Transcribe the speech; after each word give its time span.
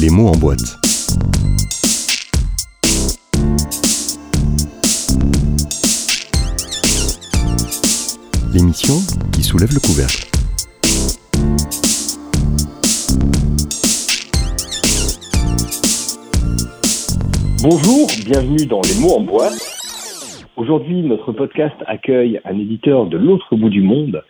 Les 0.00 0.10
mots 0.10 0.28
en 0.28 0.36
boîte. 0.38 0.76
L'émission 8.54 8.94
qui 9.32 9.42
soulève 9.42 9.70
le 9.74 9.80
couvercle. 9.80 10.22
Bonjour, 17.64 18.06
bienvenue 18.24 18.66
dans 18.66 18.80
Les 18.82 19.00
mots 19.00 19.16
en 19.16 19.22
boîte. 19.22 19.58
Aujourd'hui, 20.56 21.02
notre 21.02 21.32
podcast 21.32 21.74
accueille 21.86 22.40
un 22.44 22.56
éditeur 22.56 23.06
de 23.06 23.16
l'autre 23.16 23.56
bout 23.56 23.70
du 23.70 23.82
monde, 23.82 24.22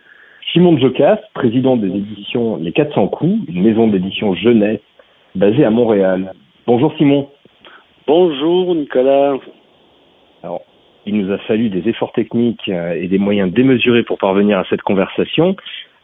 Simon 0.51 0.79
Jocas, 0.79 1.19
président 1.35 1.77
des 1.77 1.89
éditions 1.89 2.57
Les 2.57 2.71
400 2.71 3.09
coups, 3.09 3.47
une 3.47 3.61
maison 3.61 3.87
d'édition 3.87 4.33
jeunesse 4.33 4.79
basée 5.35 5.65
à 5.65 5.69
Montréal. 5.69 6.33
Bonjour 6.67 6.93
Simon. 6.97 7.29
Bonjour 8.07 8.75
Nicolas. 8.75 9.37
Alors, 10.43 10.61
il 11.05 11.17
nous 11.17 11.31
a 11.31 11.37
fallu 11.39 11.69
des 11.69 11.87
efforts 11.89 12.11
techniques 12.13 12.69
euh, 12.69 12.93
et 12.93 13.07
des 13.07 13.17
moyens 13.17 13.51
démesurés 13.51 14.03
pour 14.03 14.17
parvenir 14.17 14.59
à 14.59 14.63
cette 14.69 14.81
conversation. 14.81 15.55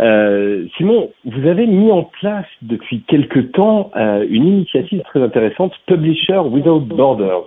Euh, 0.02 0.66
Simon, 0.78 1.12
vous 1.24 1.48
avez 1.48 1.68
mis 1.68 1.92
en 1.92 2.04
place 2.04 2.48
depuis 2.62 3.02
quelque 3.02 3.40
temps 3.40 3.92
euh, 3.96 4.26
une 4.30 4.46
initiative 4.46 5.02
très 5.04 5.22
intéressante, 5.22 5.74
Publisher 5.88 6.40
Without 6.40 6.82
Borders. 6.82 7.46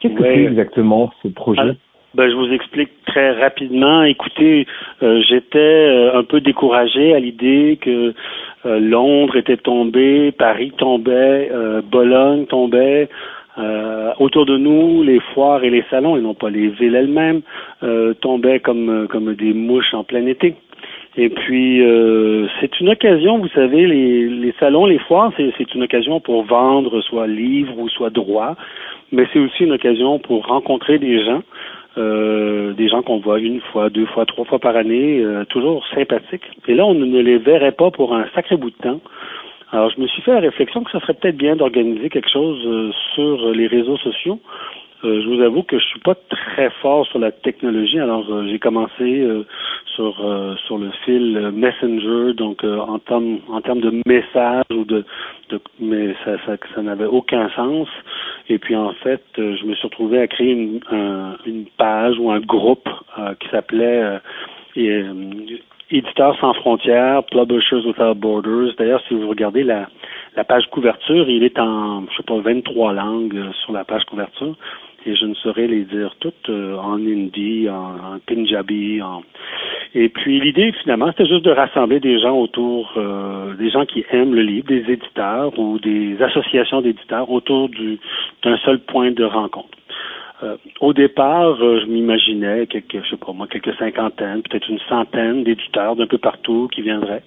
Qu'est-ce 0.00 0.14
que 0.14 0.22
Ouais. 0.22 0.34
c'est 0.34 0.44
exactement 0.44 1.10
ce 1.22 1.28
projet? 1.28 1.60
Ah, 1.64 1.72
Ben, 2.14 2.30
je 2.30 2.34
vous 2.34 2.50
explique 2.52 2.88
très 3.06 3.32
rapidement. 3.32 4.02
Écoutez, 4.02 4.66
euh, 5.02 5.20
j'étais 5.28 5.58
euh, 5.58 6.18
un 6.18 6.24
peu 6.24 6.40
découragé 6.40 7.14
à 7.14 7.20
l'idée 7.20 7.78
que 7.80 8.14
euh, 8.64 8.80
Londres 8.80 9.36
était 9.36 9.58
tombé, 9.58 10.32
Paris 10.32 10.72
tombait, 10.78 11.50
euh, 11.52 11.82
Bologne 11.82 12.46
tombait. 12.46 13.08
Euh, 13.58 14.12
autour 14.20 14.46
de 14.46 14.56
nous, 14.56 15.02
les 15.02 15.20
foires 15.34 15.64
et 15.64 15.70
les 15.70 15.84
salons, 15.90 16.16
et 16.16 16.20
non 16.20 16.32
pas 16.32 16.48
les 16.48 16.68
villes 16.68 16.94
elles-mêmes, 16.94 17.42
tombaient 18.20 18.60
comme, 18.60 19.06
comme 19.10 19.34
des 19.34 19.52
mouches 19.52 19.92
en 19.94 20.04
plein 20.04 20.24
été. 20.26 20.54
Et 21.16 21.30
puis, 21.30 21.82
euh, 21.82 22.46
c'est 22.60 22.78
une 22.80 22.90
occasion, 22.90 23.38
vous 23.38 23.48
savez, 23.48 23.86
les, 23.86 24.28
les 24.28 24.54
salons, 24.60 24.86
les 24.86 25.00
foires, 25.00 25.32
c'est 25.36 25.52
c'est 25.58 25.74
une 25.74 25.82
occasion 25.82 26.20
pour 26.20 26.44
vendre 26.44 27.00
soit 27.00 27.26
livres 27.26 27.76
ou 27.76 27.88
soit 27.88 28.10
droits, 28.10 28.54
mais 29.10 29.26
c'est 29.32 29.40
aussi 29.40 29.64
une 29.64 29.72
occasion 29.72 30.20
pour 30.20 30.46
rencontrer 30.46 31.00
des 31.00 31.24
gens, 31.24 31.42
euh, 31.98 32.72
des 32.74 32.88
gens 32.88 33.02
qu'on 33.02 33.18
voit 33.18 33.40
une 33.40 33.60
fois, 33.60 33.90
deux 33.90 34.06
fois, 34.06 34.24
trois 34.24 34.44
fois 34.44 34.58
par 34.58 34.76
année, 34.76 35.20
euh, 35.20 35.44
toujours 35.44 35.84
sympathiques. 35.88 36.48
Et 36.68 36.74
là, 36.74 36.86
on 36.86 36.94
ne 36.94 37.20
les 37.20 37.38
verrait 37.38 37.72
pas 37.72 37.90
pour 37.90 38.14
un 38.14 38.26
sacré 38.34 38.56
bout 38.56 38.70
de 38.70 38.76
temps. 38.76 39.00
Alors, 39.72 39.90
je 39.90 40.00
me 40.00 40.06
suis 40.06 40.22
fait 40.22 40.32
la 40.32 40.40
réflexion 40.40 40.84
que 40.84 40.90
ça 40.90 41.00
serait 41.00 41.14
peut-être 41.14 41.36
bien 41.36 41.56
d'organiser 41.56 42.08
quelque 42.08 42.30
chose 42.30 42.62
euh, 42.66 42.90
sur 43.14 43.50
les 43.50 43.66
réseaux 43.66 43.98
sociaux. 43.98 44.40
Euh, 45.04 45.22
je 45.22 45.28
vous 45.28 45.40
avoue 45.42 45.62
que 45.62 45.78
je 45.78 45.84
suis 45.84 46.00
pas 46.00 46.16
très 46.28 46.70
fort 46.82 47.06
sur 47.06 47.20
la 47.20 47.30
technologie, 47.30 48.00
alors 48.00 48.26
euh, 48.30 48.46
j'ai 48.48 48.58
commencé 48.58 49.20
euh, 49.20 49.44
sur 49.94 50.24
euh, 50.24 50.56
sur 50.66 50.76
le 50.78 50.90
fil 51.04 51.36
euh, 51.36 51.52
Messenger, 51.52 52.34
donc 52.34 52.64
en 52.64 52.98
termes 52.98 53.38
en 53.48 53.60
termes 53.60 53.80
de 53.80 53.92
messages 54.06 54.64
ou 54.72 54.84
de, 54.84 55.04
de 55.50 55.60
mais 55.78 56.14
ça 56.24 56.36
ça, 56.46 56.56
ça 56.74 56.82
n'avait 56.82 57.04
aucun 57.06 57.48
sens. 57.50 57.86
Et 58.48 58.58
puis 58.58 58.74
en 58.74 58.92
fait, 58.94 59.22
je 59.36 59.64
me 59.66 59.74
suis 59.74 59.86
retrouvé 59.86 60.20
à 60.20 60.26
créer 60.26 60.52
une, 60.52 60.80
un- 60.90 61.36
une 61.46 61.66
page 61.76 62.18
ou 62.18 62.30
un 62.30 62.40
groupe 62.40 62.88
qui 63.40 63.48
s'appelait 63.50 64.18
Éditeurs 65.90 66.38
sans 66.38 66.52
frontières, 66.54 67.22
Publishers 67.24 67.86
Without 67.86 68.14
Borders. 68.14 68.74
D'ailleurs, 68.78 69.00
si 69.08 69.14
vous 69.14 69.28
regardez 69.28 69.62
la, 69.62 69.88
la 70.36 70.44
page 70.44 70.66
couverture, 70.70 71.28
il 71.30 71.42
est 71.44 71.58
en, 71.58 72.04
je 72.10 72.16
sais 72.16 72.22
pas, 72.24 72.38
23 72.40 72.92
langues 72.92 73.42
sur 73.64 73.72
la 73.72 73.84
page 73.84 74.04
couverture. 74.04 74.54
Et 75.06 75.14
je 75.14 75.26
ne 75.26 75.34
saurais 75.34 75.66
les 75.66 75.84
dire 75.84 76.14
toutes 76.20 76.48
euh, 76.50 76.76
en 76.76 76.94
hindi, 76.98 77.68
en, 77.68 78.14
en 78.14 78.18
punjabi. 78.26 79.00
En... 79.00 79.22
Et 79.94 80.08
puis 80.08 80.40
l'idée, 80.40 80.72
finalement, 80.82 81.08
c'était 81.12 81.26
juste 81.26 81.44
de 81.44 81.50
rassembler 81.50 82.00
des 82.00 82.18
gens 82.18 82.36
autour, 82.36 82.92
euh, 82.96 83.54
des 83.54 83.70
gens 83.70 83.86
qui 83.86 84.04
aiment 84.10 84.34
le 84.34 84.42
livre, 84.42 84.66
des 84.66 84.84
éditeurs 84.90 85.56
ou 85.58 85.78
des 85.78 86.20
associations 86.20 86.80
d'éditeurs 86.82 87.30
autour 87.30 87.68
du- 87.68 87.98
d'un 88.42 88.56
seul 88.58 88.80
point 88.80 89.12
de 89.12 89.24
rencontre. 89.24 89.78
Euh, 90.42 90.56
au 90.80 90.92
départ, 90.92 91.56
euh, 91.60 91.80
je 91.80 91.86
m'imaginais 91.86 92.66
quelques, 92.66 93.02
je 93.04 93.10
sais 93.10 93.16
pas 93.16 93.32
moi, 93.32 93.46
quelques 93.48 93.74
cinquantaines, 93.74 94.42
peut-être 94.42 94.68
une 94.68 94.78
centaine 94.88 95.42
d'éditeurs 95.42 95.96
d'un 95.96 96.06
peu 96.06 96.18
partout 96.18 96.68
qui 96.72 96.82
viendraient. 96.82 97.22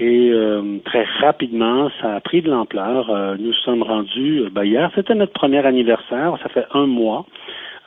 Et 0.00 0.30
euh, 0.30 0.78
très 0.84 1.04
rapidement, 1.20 1.90
ça 2.00 2.14
a 2.14 2.20
pris 2.20 2.40
de 2.40 2.50
l'ampleur. 2.50 3.10
Euh, 3.10 3.36
nous 3.38 3.52
sommes 3.52 3.82
rendus, 3.82 4.42
euh, 4.42 4.48
ben, 4.50 4.64
hier, 4.64 4.90
c'était 4.94 5.14
notre 5.14 5.32
premier 5.32 5.64
anniversaire, 5.66 6.36
ça 6.42 6.48
fait 6.50 6.66
un 6.72 6.86
mois 6.86 7.26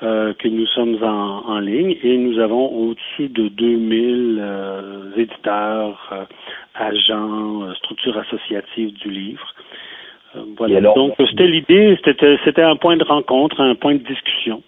euh, 0.03 0.33
que 0.33 0.47
nous 0.49 0.65
sommes 0.67 0.97
en, 1.01 1.43
en 1.47 1.59
ligne 1.59 1.95
et 2.03 2.17
nous 2.17 2.39
avons 2.39 2.67
au-dessus 2.67 3.29
de 3.29 3.47
2000 3.47 4.39
euh, 4.41 5.11
éditeurs, 5.15 6.09
euh, 6.11 6.25
agents, 6.75 7.73
structures 7.75 8.17
associatives 8.17 8.93
du 8.93 9.09
livre. 9.09 9.47
Euh, 10.35 10.39
voilà. 10.57 10.77
Alors- 10.77 10.95
Donc, 10.95 11.13
c'était 11.17 11.47
l'idée, 11.47 11.97
c'était, 12.03 12.37
c'était 12.43 12.61
un 12.63 12.75
point 12.75 12.97
de 12.97 13.03
rencontre, 13.05 13.61
un 13.61 13.75
point 13.75 13.93
de 13.93 14.03
discussion. 14.03 14.61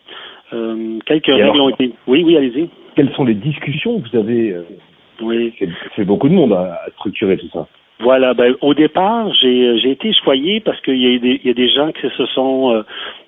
Euh, 0.53 0.99
quelques 1.05 1.25
règles 1.27 1.41
alors- 1.43 1.65
ont 1.65 1.69
été... 1.69 1.91
Oui, 2.07 2.23
oui, 2.25 2.37
allez-y. 2.37 2.69
Quelles 2.95 3.11
sont 3.15 3.25
les 3.25 3.33
discussions 3.33 3.99
que 3.99 4.09
vous 4.09 4.17
avez 4.17 4.51
euh, 4.51 4.61
Oui. 5.23 5.53
C'est 5.95 6.05
beaucoup 6.05 6.29
de 6.29 6.33
monde 6.33 6.53
à, 6.53 6.81
à 6.85 6.89
structurer 6.91 7.37
tout 7.37 7.49
ça. 7.53 7.67
Voilà, 7.99 8.33
ben, 8.33 8.55
au 8.61 8.73
départ, 8.73 9.31
j'ai 9.39 9.77
j'ai 9.77 9.91
été 9.91 10.11
choyé 10.13 10.59
parce 10.59 10.79
qu'il 10.81 10.97
y, 10.97 11.15
a 11.15 11.19
des- 11.19 11.39
il 11.43 11.47
y 11.47 11.51
a 11.51 11.53
des 11.53 11.69
gens 11.69 11.91
qui 11.91 12.09
se 12.09 12.25
sont 12.27 12.73
euh, 12.73 12.83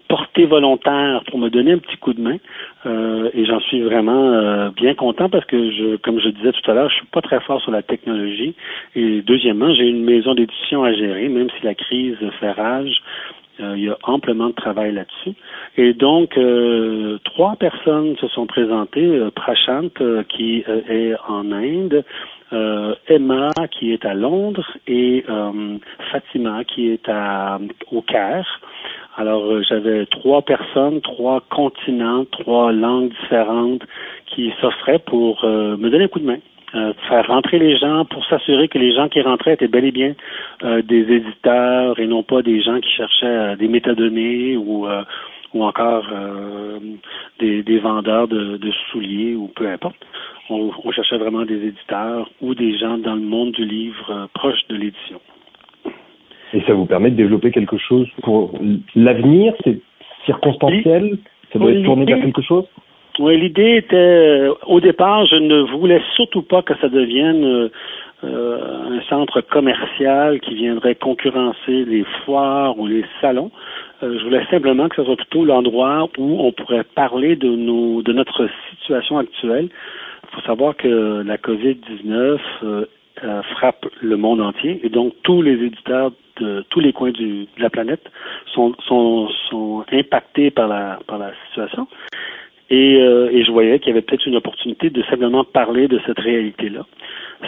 portés 0.09 0.45
volontaires 0.45 1.23
pour 1.29 1.39
me 1.39 1.49
donner 1.49 1.71
un 1.73 1.77
petit 1.77 1.97
coup 1.97 2.13
de 2.13 2.21
main. 2.21 2.37
Euh, 2.85 3.29
et 3.33 3.45
j'en 3.45 3.59
suis 3.61 3.81
vraiment 3.81 4.33
euh, 4.33 4.69
bien 4.75 4.93
content 4.93 5.29
parce 5.29 5.45
que, 5.45 5.71
je, 5.71 5.95
comme 5.97 6.19
je 6.19 6.29
disais 6.29 6.51
tout 6.51 6.69
à 6.69 6.73
l'heure, 6.73 6.89
je 6.89 6.95
suis 6.95 7.05
pas 7.07 7.21
très 7.21 7.39
fort 7.41 7.61
sur 7.61 7.71
la 7.71 7.83
technologie. 7.83 8.53
Et 8.95 9.21
deuxièmement, 9.21 9.73
j'ai 9.73 9.87
une 9.87 10.03
maison 10.03 10.33
d'édition 10.35 10.83
à 10.83 10.93
gérer, 10.93 11.29
même 11.29 11.49
si 11.57 11.63
la 11.65 11.75
crise 11.75 12.17
fait 12.39 12.51
rage. 12.51 13.01
Euh, 13.59 13.73
il 13.77 13.83
y 13.83 13.89
a 13.89 13.97
amplement 14.03 14.47
de 14.47 14.53
travail 14.53 14.93
là-dessus. 14.93 15.33
Et 15.77 15.93
donc, 15.93 16.37
euh, 16.37 17.17
trois 17.23 17.55
personnes 17.55 18.15
se 18.17 18.27
sont 18.27 18.45
présentées. 18.45 19.05
Euh, 19.05 19.31
Prashant, 19.31 19.89
euh, 20.01 20.23
qui 20.23 20.63
est 20.67 21.13
en 21.27 21.51
Inde, 21.51 22.03
euh, 22.53 22.95
Emma, 23.07 23.51
qui 23.71 23.91
est 23.93 24.05
à 24.05 24.13
Londres, 24.13 24.65
et 24.87 25.23
Fatima, 26.11 26.63
qui 26.63 26.89
est 26.89 27.09
à, 27.09 27.59
au 27.91 28.01
Caire. 28.01 28.61
Alors, 29.17 29.63
j'avais 29.63 30.05
trois 30.07 30.41
personnes, 30.41 31.01
trois 31.01 31.41
continents, 31.49 32.25
trois 32.25 32.71
langues 32.71 33.09
différentes 33.21 33.83
qui 34.27 34.53
s'offraient 34.61 34.99
pour 34.99 35.43
me 35.45 35.89
donner 35.89 36.05
un 36.05 36.07
coup 36.07 36.19
de 36.19 36.25
main. 36.25 36.39
Euh, 36.75 36.91
faire 37.07 37.25
rentrer 37.27 37.57
les 37.57 37.77
gens 37.77 38.03
pour 38.03 38.25
s'assurer 38.25 38.67
que 38.67 38.77
les 38.77 38.93
gens 38.93 39.07
qui 39.07 39.21
rentraient 39.21 39.53
étaient 39.53 39.69
bel 39.69 39.85
et 39.85 39.91
bien 39.91 40.13
euh, 40.63 40.81
des 40.81 41.03
éditeurs 41.19 41.97
et 41.99 42.05
non 42.05 42.21
pas 42.21 42.41
des 42.41 42.61
gens 42.61 42.81
qui 42.81 42.89
cherchaient 42.89 43.25
euh, 43.25 43.55
des 43.55 43.69
métadonnées 43.69 44.57
ou 44.57 44.85
euh, 44.85 45.03
ou 45.53 45.63
encore 45.63 46.05
des, 47.39 47.63
des 47.63 47.79
vendeurs 47.79 48.27
de, 48.27 48.57
de 48.57 48.71
souliers 48.91 49.35
ou 49.35 49.47
peu 49.55 49.69
importe. 49.69 49.95
On, 50.49 50.69
on 50.83 50.91
cherchait 50.91 51.17
vraiment 51.17 51.45
des 51.45 51.67
éditeurs 51.67 52.29
ou 52.41 52.53
des 52.55 52.77
gens 52.77 52.97
dans 52.97 53.15
le 53.15 53.21
monde 53.21 53.53
du 53.53 53.63
livre 53.63 54.27
proche 54.33 54.67
de 54.67 54.75
l'édition. 54.75 55.21
Et 56.51 56.59
ça 56.67 56.73
vous 56.73 56.85
permet 56.85 57.09
de 57.09 57.15
développer 57.15 57.51
quelque 57.51 57.77
chose 57.77 58.05
pour 58.21 58.59
l'avenir, 58.95 59.53
c'est 59.63 59.79
circonstanciel, 60.25 61.19
ça 61.53 61.59
doit 61.59 61.71
être 61.71 61.83
tourné 61.83 62.03
vers 62.03 62.19
quelque 62.19 62.41
chose? 62.41 62.65
Oui, 63.19 63.39
l'idée 63.39 63.77
était, 63.77 63.95
euh, 63.95 64.53
au 64.67 64.81
départ, 64.81 65.25
je 65.25 65.37
ne 65.37 65.61
voulais 65.61 66.01
surtout 66.15 66.41
pas 66.41 66.61
que 66.61 66.75
ça 66.81 66.89
devienne 66.89 67.45
euh, 67.45 67.69
euh, 68.25 68.97
un 68.97 69.01
centre 69.09 69.41
commercial 69.41 70.39
qui 70.39 70.55
viendrait 70.55 70.95
concurrencer 70.95 71.85
les 71.85 72.05
foires 72.23 72.77
ou 72.79 72.87
les 72.87 73.05
salons. 73.21 73.51
Euh, 74.03 74.17
je 74.19 74.23
voulais 74.23 74.45
simplement 74.49 74.89
que 74.89 74.95
ce 74.97 75.03
soit 75.03 75.15
plutôt 75.15 75.45
l'endroit 75.45 76.09
où 76.17 76.39
on 76.39 76.51
pourrait 76.51 76.83
parler 76.95 77.35
de 77.35 77.49
nos, 77.49 78.01
de 78.01 78.13
notre 78.13 78.49
situation 78.71 79.17
actuelle. 79.17 79.69
Il 80.23 80.35
faut 80.35 80.41
savoir 80.41 80.75
que 80.75 81.23
la 81.25 81.37
COVID-19 81.37 82.39
euh, 82.63 82.85
euh, 83.23 83.41
frappe 83.43 83.85
le 84.01 84.17
monde 84.17 84.41
entier 84.41 84.79
et 84.83 84.89
donc 84.89 85.13
tous 85.23 85.41
les 85.41 85.53
éditeurs 85.53 86.11
de 86.41 86.65
tous 86.69 86.81
les 86.81 86.91
coins 86.91 87.11
du, 87.11 87.43
de 87.43 87.61
la 87.61 87.69
planète 87.69 88.11
sont, 88.53 88.73
sont, 88.87 89.29
sont 89.49 89.85
impactés 89.91 90.51
par 90.51 90.67
la, 90.67 90.99
par 91.07 91.17
la 91.17 91.31
situation. 91.47 91.87
Et, 92.69 92.97
euh, 92.99 93.29
et 93.31 93.43
je 93.43 93.51
voyais 93.51 93.77
qu'il 93.79 93.89
y 93.89 93.91
avait 93.91 94.01
peut-être 94.01 94.25
une 94.25 94.35
opportunité 94.35 94.89
de 94.89 95.03
simplement 95.03 95.43
parler 95.43 95.87
de 95.87 95.99
cette 96.05 96.19
réalité-là. 96.19 96.85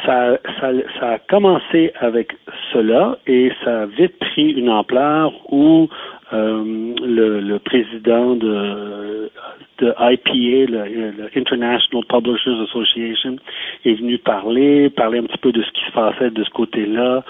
Ça, 0.06 0.38
ça, 0.60 0.72
ça 1.00 1.10
a 1.14 1.20
commencé 1.20 1.92
avec 2.00 2.34
cela 2.72 3.18
et 3.26 3.52
ça 3.64 3.82
a 3.82 3.86
vite 3.86 4.18
pris 4.20 4.52
une 4.52 4.70
ampleur 4.70 5.34
où 5.52 5.90
euh, 6.34 6.94
le, 7.04 7.40
le 7.40 7.60
président 7.60 8.36
de, 8.36 9.32
de 9.80 9.94
IPA, 9.98 10.72
le, 10.72 11.30
International 11.36 12.06
Publishers 12.10 12.62
Association, 12.64 13.38
est 13.86 13.94
venu 13.94 14.18
parler, 14.18 14.90
parler 14.90 15.20
un 15.20 15.24
petit 15.24 15.38
peu 15.38 15.52
de 15.52 15.64
ce 15.64 15.72
qui 15.72 15.86
se 15.86 15.92
passait 15.92 16.30
de 16.30 16.44
ce 16.44 16.50
côté-là, 16.52 17.24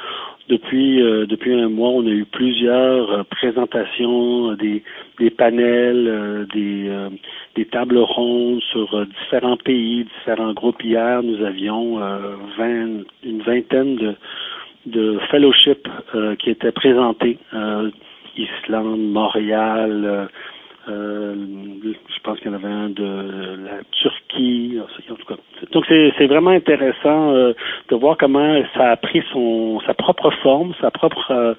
depuis 0.49 0.97
depuis 1.27 1.53
un 1.53 1.69
mois, 1.69 1.89
on 1.89 2.05
a 2.05 2.09
eu 2.09 2.25
plusieurs 2.25 3.25
présentations, 3.25 4.53
des 4.53 4.83
des 5.19 5.29
panels, 5.29 6.47
des 6.53 6.89
des 7.55 7.65
tables 7.65 7.97
rondes 7.97 8.61
sur 8.71 9.05
différents 9.05 9.57
pays, 9.57 10.05
différents 10.05 10.53
groupes. 10.53 10.83
Hier, 10.83 11.21
nous 11.23 11.44
avions 11.45 11.97
20, 11.97 13.03
une 13.23 13.41
vingtaine 13.41 13.95
de 13.95 14.15
de 14.85 15.19
fellowship 15.29 15.88
qui 16.39 16.49
étaient 16.49 16.71
présentés. 16.71 17.38
Islande, 18.38 19.11
Montréal, 19.11 20.29
euh, 20.89 21.36
je 21.84 22.19
pense 22.24 22.39
qu'il 22.39 22.48
y 22.48 22.50
en 22.50 22.54
avait 22.54 22.68
un 22.68 22.89
de 22.89 23.57
la 23.66 23.80
Turquie, 23.92 24.80
en 25.10 25.16
tout 25.16 25.25
cas. 25.25 25.36
Donc 25.72 25.86
c'est 25.88 26.28
vraiment 26.28 26.51
intéressant 26.51 27.34
euh, 27.34 27.54
de 27.89 27.95
voir 27.95 28.18
comment 28.18 28.62
ça 28.74 28.92
a 28.92 28.95
pris 28.95 29.24
son 29.31 29.80
sa 29.86 29.94
propre 29.94 30.31
forme, 30.42 30.74
sa 30.80 30.92
propre 30.92 31.31
euh, 31.31 31.54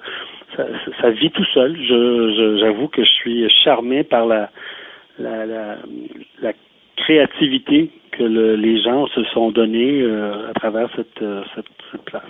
sa, 1.01 1.09
vie 1.11 1.31
tout 1.31 1.45
seul. 1.53 1.77
Je 1.77 2.57
j'avoue 2.59 2.87
que 2.87 3.03
je 3.03 3.09
suis 3.09 3.49
charmé 3.63 4.03
par 4.03 4.25
la 4.25 4.49
la, 5.19 5.45
la, 5.45 5.77
la 6.41 6.53
créativité 6.95 7.91
que 8.11 8.23
le, 8.23 8.55
les 8.55 8.81
gens 8.81 9.05
se 9.07 9.23
sont 9.25 9.51
donnés 9.51 10.03
à 10.49 10.53
travers 10.53 10.89
cette, 10.95 11.23
cette, 11.55 11.65
cette 11.91 12.03
place. 12.05 12.23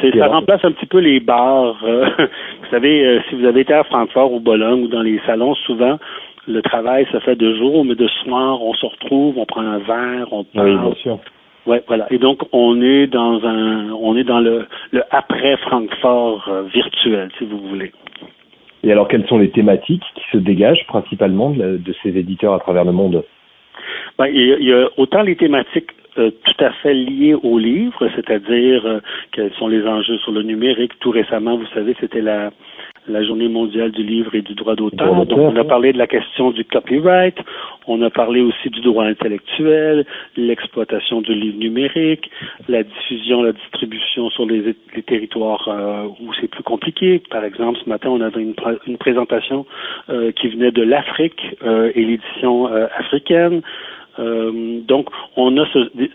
Ça 0.00 0.28
remplace 0.28 0.64
un 0.64 0.72
petit 0.72 0.86
peu 0.86 0.98
les 0.98 1.20
bars. 1.20 1.76
vous 1.82 2.70
savez, 2.70 3.20
si 3.28 3.34
vous 3.34 3.44
avez 3.44 3.60
été 3.60 3.74
à 3.74 3.84
Francfort 3.84 4.32
ou 4.32 4.40
Bologne 4.40 4.84
ou 4.84 4.88
dans 4.88 5.02
les 5.02 5.20
salons, 5.26 5.54
souvent, 5.54 5.98
le 6.46 6.62
travail 6.62 7.06
se 7.12 7.18
fait 7.20 7.36
de 7.36 7.54
jour, 7.54 7.84
mais 7.84 7.94
de 7.94 8.06
soir, 8.06 8.62
on 8.62 8.74
se 8.74 8.86
retrouve, 8.86 9.38
on 9.38 9.46
prend 9.46 9.62
un 9.62 9.78
verre, 9.78 10.32
on 10.32 10.44
parle. 10.44 10.68
Oui, 10.68 10.76
bien 10.76 10.94
sûr. 10.94 11.18
Ouais, 11.66 11.82
voilà. 11.86 12.06
Et 12.10 12.18
donc, 12.18 12.40
on 12.52 12.80
est 12.80 13.06
dans 13.08 13.44
un, 13.44 13.90
on 13.90 14.16
est 14.16 14.24
dans 14.24 14.40
le, 14.40 14.66
le 14.90 15.02
après 15.10 15.56
Francfort 15.58 16.48
virtuel, 16.72 17.30
si 17.38 17.44
vous 17.44 17.58
voulez. 17.58 17.92
Et 18.84 18.92
alors, 18.92 19.08
quelles 19.08 19.26
sont 19.26 19.38
les 19.38 19.50
thématiques 19.50 20.04
qui 20.14 20.22
se 20.32 20.38
dégagent 20.38 20.86
principalement 20.86 21.50
de, 21.50 21.80
ces 22.02 22.16
éditeurs 22.16 22.54
à 22.54 22.60
travers 22.60 22.84
le 22.84 22.92
monde? 22.92 23.24
Ben, 24.18 24.26
il, 24.26 24.64
y 24.64 24.72
a, 24.72 24.88
autant 24.96 25.22
les 25.22 25.36
thématiques 25.36 25.90
tout 26.14 26.64
à 26.64 26.70
fait 26.82 26.94
liées 26.94 27.34
au 27.34 27.58
livre, 27.58 28.08
c'est-à-dire 28.16 29.00
quels 29.32 29.52
sont 29.54 29.68
les 29.68 29.86
enjeux 29.86 30.18
sur 30.18 30.32
le 30.32 30.42
numérique. 30.42 30.92
Tout 31.00 31.10
récemment, 31.10 31.56
vous 31.56 31.66
savez, 31.74 31.94
c'était 32.00 32.20
la 32.20 32.50
la 33.08 33.24
journée 33.24 33.48
mondiale 33.48 33.90
du 33.90 34.02
livre 34.02 34.34
et 34.34 34.42
du 34.42 34.54
droit 34.54 34.74
d'auteur. 34.74 35.26
Donc, 35.26 35.38
on 35.38 35.56
a 35.56 35.64
parlé 35.64 35.92
de 35.92 35.98
la 35.98 36.06
question 36.06 36.50
du 36.50 36.64
copyright, 36.64 37.36
on 37.86 38.02
a 38.02 38.10
parlé 38.10 38.40
aussi 38.40 38.68
du 38.70 38.80
droit 38.80 39.04
intellectuel, 39.04 40.04
l'exploitation 40.36 41.22
du 41.22 41.34
livre 41.34 41.58
numérique, 41.58 42.30
la 42.68 42.82
diffusion, 42.82 43.42
la 43.42 43.52
distribution 43.52 44.30
sur 44.30 44.46
les, 44.46 44.74
territoires 45.06 45.68
euh, 45.68 46.06
où 46.20 46.32
c'est 46.40 46.48
plus 46.48 46.62
compliqué. 46.62 47.22
Par 47.30 47.44
exemple, 47.44 47.78
ce 47.82 47.88
matin, 47.88 48.10
on 48.10 48.20
avait 48.20 48.42
une, 48.42 48.54
une 48.86 48.98
présentation 48.98 49.64
euh, 50.10 50.32
qui 50.32 50.48
venait 50.48 50.70
de 50.70 50.82
l'Afrique 50.82 51.56
euh, 51.62 51.90
et 51.94 52.04
l'édition 52.04 52.66
africaine. 52.66 53.62
Donc, 54.18 55.08
on 55.36 55.56
a 55.56 55.64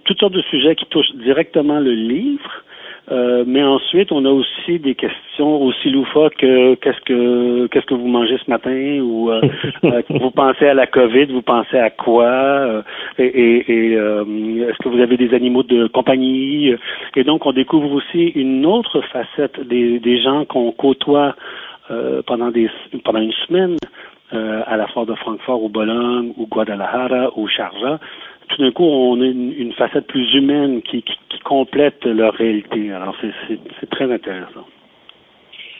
toutes 0.04 0.20
sortes 0.20 0.34
de 0.34 0.42
sujets 0.44 0.76
qui 0.76 0.86
touchent 0.88 1.16
directement 1.16 1.80
le 1.80 1.94
livre, 1.94 2.64
euh, 3.12 3.44
mais 3.46 3.62
ensuite, 3.62 4.12
on 4.14 4.24
a 4.24 4.30
aussi 4.30 4.80
des 4.80 4.96
questions 4.96 5.62
aussi 5.62 5.90
loufoques 5.90 6.38
que 6.38 6.76
qu'est-ce 6.76 7.02
que 7.02 7.68
qu'est-ce 7.68 7.86
que 7.86 7.94
vous 7.96 8.08
mangez 8.08 8.38
ce 8.38 8.50
matin 8.50 9.02
ou 9.02 9.30
euh, 9.30 9.42
euh, 9.84 10.02
vous 10.10 10.32
pensez 10.32 10.66
à 10.68 10.74
la 10.74 10.88
COVID, 10.88 11.26
vous 11.26 11.42
pensez 11.42 11.78
à 11.78 11.90
quoi 11.90 12.84
et, 13.20 13.26
et, 13.26 13.94
est-ce 13.94 14.78
que 14.78 14.88
vous 14.88 15.02
avez 15.02 15.18
des 15.18 15.34
animaux 15.34 15.64
de 15.64 15.88
compagnie 15.88 16.74
et 17.16 17.24
donc 17.26 17.46
on 17.46 17.52
découvre 17.52 17.92
aussi 17.92 18.28
une 18.36 18.66
autre 18.66 19.02
facette 19.12 19.60
des, 19.68 20.00
des 20.00 20.22
gens 20.22 20.46
qu'on 20.46 20.72
côtoie 20.72 21.36
pendant 22.26 22.52
des 22.52 22.70
pendant 23.04 23.20
une 23.20 23.34
semaine 23.48 23.76
à 24.32 24.78
la 24.78 24.88
foire 24.88 25.06
de 25.06 25.14
Francfort 25.16 25.64
ou 25.64 25.70
Bologne 25.70 26.34
ou 26.38 26.48
Guadalajara 26.48 27.32
ou 27.36 27.48
Sharjah 27.48 28.00
tout 28.50 28.62
d'un 28.62 28.72
coup, 28.72 28.84
on 28.84 29.20
a 29.22 29.26
une, 29.26 29.74
facette 29.74 30.08
plus 30.08 30.34
humaine 30.34 30.82
qui, 30.82 31.04
complète 31.44 32.06
leur 32.06 32.34
réalité. 32.34 32.92
Alors, 32.92 33.16
c'est 33.80 33.90
très 33.90 34.12
intéressant. 34.12 34.66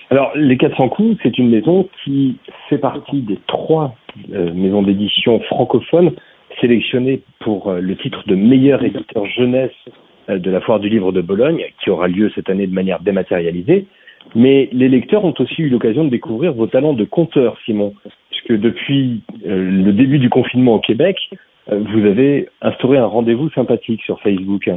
Alors, 0.10 0.32
Les 0.36 0.58
Quatre 0.58 0.82
en 0.82 0.90
coups, 0.90 1.18
c'est 1.24 1.38
une 1.38 1.50
maison 1.50 1.88
qui 2.04 2.36
fait 2.70 2.78
partie 2.78 3.22
des 3.22 3.40
trois 3.48 3.96
euh, 4.34 4.52
maisons 4.54 4.84
d'édition 4.84 5.40
francophones 5.42 6.12
sélectionnées 6.60 7.22
pour 7.40 7.70
euh, 7.70 7.80
le 7.80 7.96
titre 7.96 8.24
de 8.28 8.36
meilleur 8.36 8.84
éditeur 8.84 9.26
jeunesse 9.26 9.72
euh, 10.30 10.38
de 10.38 10.52
la 10.52 10.60
Foire 10.60 10.82
du 10.82 10.90
Livre 10.90 11.14
de 11.14 11.22
Bologne, 11.22 11.64
qui 11.82 11.90
aura 11.90 12.10
lieu 12.10 12.30
cette 12.36 12.50
année 12.50 12.68
de 12.68 12.74
manière 12.74 13.00
dématérialisée. 13.00 13.86
Mais 14.36 14.68
les 14.74 14.90
lecteurs 14.90 15.24
ont 15.24 15.34
aussi 15.40 15.62
eu 15.62 15.70
l'occasion 15.70 16.04
de 16.04 16.10
découvrir 16.10 16.54
vos 16.54 16.68
talents 16.68 16.94
de 16.94 17.06
conteur, 17.06 17.58
Simon, 17.66 17.94
puisque 18.46 18.62
depuis 18.62 19.22
le 19.44 19.92
début 19.92 20.20
du 20.20 20.30
confinement 20.30 20.76
au 20.76 20.80
Québec, 20.80 21.18
euh, 21.72 21.80
vous 21.94 22.06
avez 22.06 22.50
instauré 22.62 22.98
un 22.98 23.06
rendez-vous 23.06 23.50
sympathique 23.52 24.02
sur 24.04 24.20
Facebook. 24.22 24.70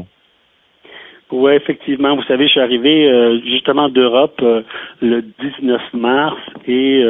Oui, 1.32 1.52
effectivement. 1.52 2.14
Vous 2.14 2.22
savez, 2.24 2.46
je 2.46 2.52
suis 2.52 2.60
arrivé 2.60 3.08
euh, 3.08 3.40
justement 3.40 3.88
d'Europe 3.88 4.38
euh, 4.42 4.62
le 5.02 5.22
19 5.22 5.82
mars 5.94 6.38
et 6.68 7.04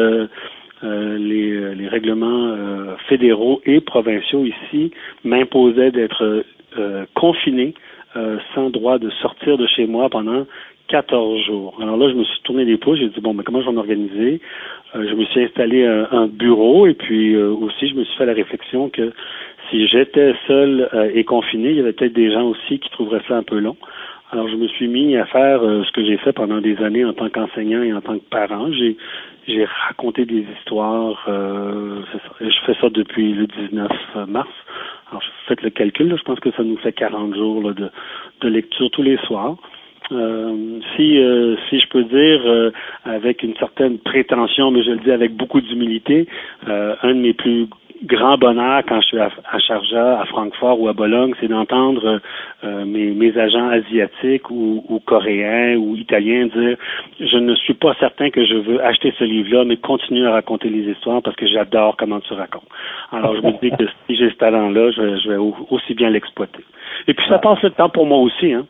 les, 0.82 1.74
les, 1.74 1.88
règlements 1.88 2.54
fédéraux 3.08 3.60
et 3.64 3.80
provinciaux 3.80 4.44
ici 4.44 4.92
m'imposaient 5.24 5.90
d'être 5.90 6.44
confiné 7.14 7.74
sans 8.54 8.70
droit 8.70 8.98
de 8.98 9.08
sortir 9.10 9.56
de 9.56 9.66
chez 9.66 9.86
moi 9.86 10.10
pendant 10.10 10.46
14 10.88 11.44
jours. 11.46 11.78
Alors 11.80 11.96
là, 11.96 12.08
je 12.08 12.14
me 12.14 12.24
suis 12.24 12.40
tourné 12.42 12.64
les 12.64 12.76
pouces, 12.76 12.98
j'ai 12.98 13.08
dit, 13.08 13.20
bon, 13.20 13.34
mais 13.34 13.42
comment 13.42 13.60
je 13.60 13.66
vais 13.66 13.72
m'organiser? 13.72 14.40
je 14.94 15.14
me 15.14 15.24
suis 15.26 15.42
installé 15.42 15.84
un, 15.84 16.08
un 16.10 16.26
bureau 16.26 16.86
et 16.86 16.94
puis 16.94 17.36
aussi, 17.36 17.88
je 17.88 17.94
me 17.96 18.04
suis 18.04 18.16
fait 18.16 18.24
la 18.24 18.32
réflexion 18.32 18.88
que 18.88 19.12
si 19.70 19.86
j'étais 19.88 20.34
seul 20.46 20.88
euh, 20.94 21.10
et 21.14 21.24
confiné, 21.24 21.70
il 21.70 21.76
y 21.76 21.80
avait 21.80 21.92
peut-être 21.92 22.12
des 22.12 22.30
gens 22.30 22.44
aussi 22.48 22.78
qui 22.78 22.90
trouveraient 22.90 23.22
ça 23.26 23.36
un 23.36 23.42
peu 23.42 23.58
long. 23.58 23.76
Alors, 24.30 24.48
je 24.48 24.56
me 24.56 24.66
suis 24.68 24.88
mis 24.88 25.16
à 25.16 25.24
faire 25.26 25.62
euh, 25.62 25.84
ce 25.84 25.92
que 25.92 26.04
j'ai 26.04 26.16
fait 26.18 26.32
pendant 26.32 26.60
des 26.60 26.76
années 26.82 27.04
en 27.04 27.12
tant 27.12 27.28
qu'enseignant 27.28 27.82
et 27.82 27.92
en 27.92 28.00
tant 28.00 28.18
que 28.18 28.24
parent. 28.24 28.72
J'ai 28.72 28.96
j'ai 29.46 29.64
raconté 29.64 30.24
des 30.24 30.44
histoires. 30.58 31.24
Euh, 31.28 32.00
je 32.40 32.58
fais 32.66 32.74
ça 32.80 32.88
depuis 32.90 33.32
le 33.32 33.46
19 33.46 33.88
mars. 34.26 34.50
Alors, 35.10 35.22
faites 35.46 35.62
le 35.62 35.70
calcul. 35.70 36.12
je 36.16 36.22
pense 36.24 36.40
que 36.40 36.50
ça 36.52 36.64
nous 36.64 36.76
fait 36.78 36.92
40 36.92 37.36
jours 37.36 37.72
de, 37.72 37.88
de 38.40 38.48
lecture 38.48 38.90
tous 38.90 39.02
les 39.02 39.16
soirs. 39.18 39.56
Si 40.08 41.18
si 41.68 41.80
je 41.80 41.88
peux 41.88 42.04
dire 42.04 42.72
avec 43.04 43.42
une 43.42 43.56
certaine 43.56 43.98
prétention, 43.98 44.70
mais 44.70 44.82
je 44.82 44.90
le 44.92 44.98
dis 44.98 45.10
avec 45.10 45.34
beaucoup 45.34 45.60
d'humilité, 45.60 46.26
un 46.66 47.14
de 47.14 47.20
mes 47.20 47.34
plus 47.34 47.66
grand 48.04 48.38
bonheur 48.38 48.82
quand 48.88 49.00
je 49.00 49.06
suis 49.06 49.18
à, 49.18 49.30
à 49.50 50.20
à 50.20 50.24
Francfort 50.26 50.80
ou 50.80 50.88
à 50.88 50.92
Bologne, 50.92 51.32
c'est 51.40 51.48
d'entendre 51.48 52.20
euh, 52.64 52.84
mes, 52.84 53.10
mes, 53.10 53.36
agents 53.38 53.68
asiatiques 53.68 54.50
ou, 54.50 54.84
ou, 54.88 55.00
coréens 55.00 55.76
ou 55.76 55.96
italiens 55.96 56.46
dire 56.46 56.76
je 57.20 57.38
ne 57.38 57.54
suis 57.54 57.74
pas 57.74 57.94
certain 57.98 58.30
que 58.30 58.44
je 58.44 58.54
veux 58.54 58.84
acheter 58.84 59.12
ce 59.18 59.24
livre-là, 59.24 59.64
mais 59.64 59.76
continue 59.76 60.26
à 60.26 60.32
raconter 60.32 60.68
les 60.68 60.90
histoires 60.90 61.22
parce 61.22 61.36
que 61.36 61.46
j'adore 61.46 61.96
comment 61.96 62.20
tu 62.20 62.32
racontes. 62.34 62.68
Alors 63.12 63.36
je 63.36 63.42
me 63.42 63.52
dis 63.60 63.70
que 63.70 63.84
si 64.06 64.16
j'ai 64.16 64.30
ce 64.30 64.36
talent-là, 64.36 64.90
je, 64.90 65.16
je, 65.18 65.30
vais 65.30 65.52
aussi 65.70 65.94
bien 65.94 66.10
l'exploiter. 66.10 66.64
Et 67.08 67.14
puis 67.14 67.26
ça 67.28 67.38
passe 67.38 67.62
le 67.62 67.70
temps 67.70 67.88
pour 67.88 68.06
moi 68.06 68.18
aussi, 68.18 68.52
hein. 68.52 68.66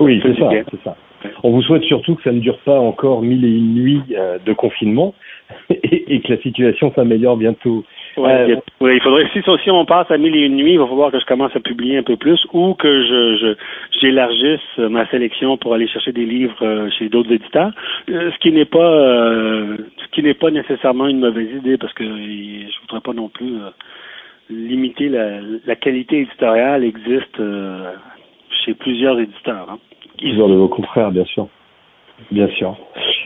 Oui, 0.00 0.20
c'est 0.22 0.38
ça, 0.38 0.48
c'est 0.70 0.82
ça. 0.84 0.96
On 1.42 1.50
vous 1.50 1.62
souhaite 1.62 1.82
surtout 1.84 2.14
que 2.14 2.22
ça 2.22 2.32
ne 2.32 2.40
dure 2.40 2.58
pas 2.58 2.78
encore 2.78 3.22
mille 3.22 3.44
et 3.44 3.48
une 3.48 3.74
nuits 3.74 4.02
euh, 4.16 4.38
de 4.44 4.52
confinement 4.52 5.14
et, 5.70 6.20
que 6.20 6.32
la 6.32 6.40
situation 6.40 6.92
s'améliore 6.94 7.36
bientôt. 7.36 7.84
Ouais, 8.18 8.60
euh, 8.82 8.94
il 8.94 9.00
faudrait 9.00 9.28
si, 9.32 9.40
si 9.42 9.70
on 9.70 9.84
passe 9.84 10.10
à 10.10 10.18
mille 10.18 10.34
et 10.34 10.46
une 10.46 10.56
nuits, 10.56 10.72
il 10.72 10.78
va 10.78 10.86
falloir 10.86 11.10
que 11.10 11.20
je 11.20 11.24
commence 11.24 11.54
à 11.54 11.60
publier 11.60 11.98
un 11.98 12.02
peu 12.02 12.16
plus 12.16 12.40
ou 12.52 12.74
que 12.74 12.88
je 12.88 13.54
j'élargisse 14.00 14.78
ma 14.78 15.06
sélection 15.08 15.56
pour 15.56 15.74
aller 15.74 15.88
chercher 15.88 16.12
des 16.12 16.24
livres 16.24 16.62
euh, 16.62 16.90
chez 16.90 17.08
d'autres 17.08 17.32
éditeurs, 17.32 17.72
ce 18.08 18.38
qui 18.38 18.52
n'est 18.52 18.64
pas 18.64 18.78
ce 18.78 20.08
qui 20.12 20.22
n'est 20.22 20.34
pas 20.34 20.50
nécessairement 20.50 21.06
une 21.06 21.20
mauvaise 21.20 21.50
idée 21.50 21.78
parce 21.78 21.92
que 21.92 22.04
je 22.04 22.80
voudrais 22.82 23.00
pas 23.00 23.12
non 23.12 23.28
plus 23.28 23.54
limiter 24.50 25.08
la, 25.08 25.40
la 25.66 25.76
qualité 25.76 26.20
éditoriale 26.20 26.84
existe 26.84 27.40
chez 28.64 28.74
plusieurs 28.74 29.18
éditeurs. 29.20 29.66
Hein. 29.70 29.78
Plusieurs 30.18 30.48
de 30.48 30.54
vos 30.54 30.68
confrères, 30.68 31.10
bien 31.10 31.24
sûr. 31.24 31.48
Bien 32.30 32.48
sûr. 32.48 32.76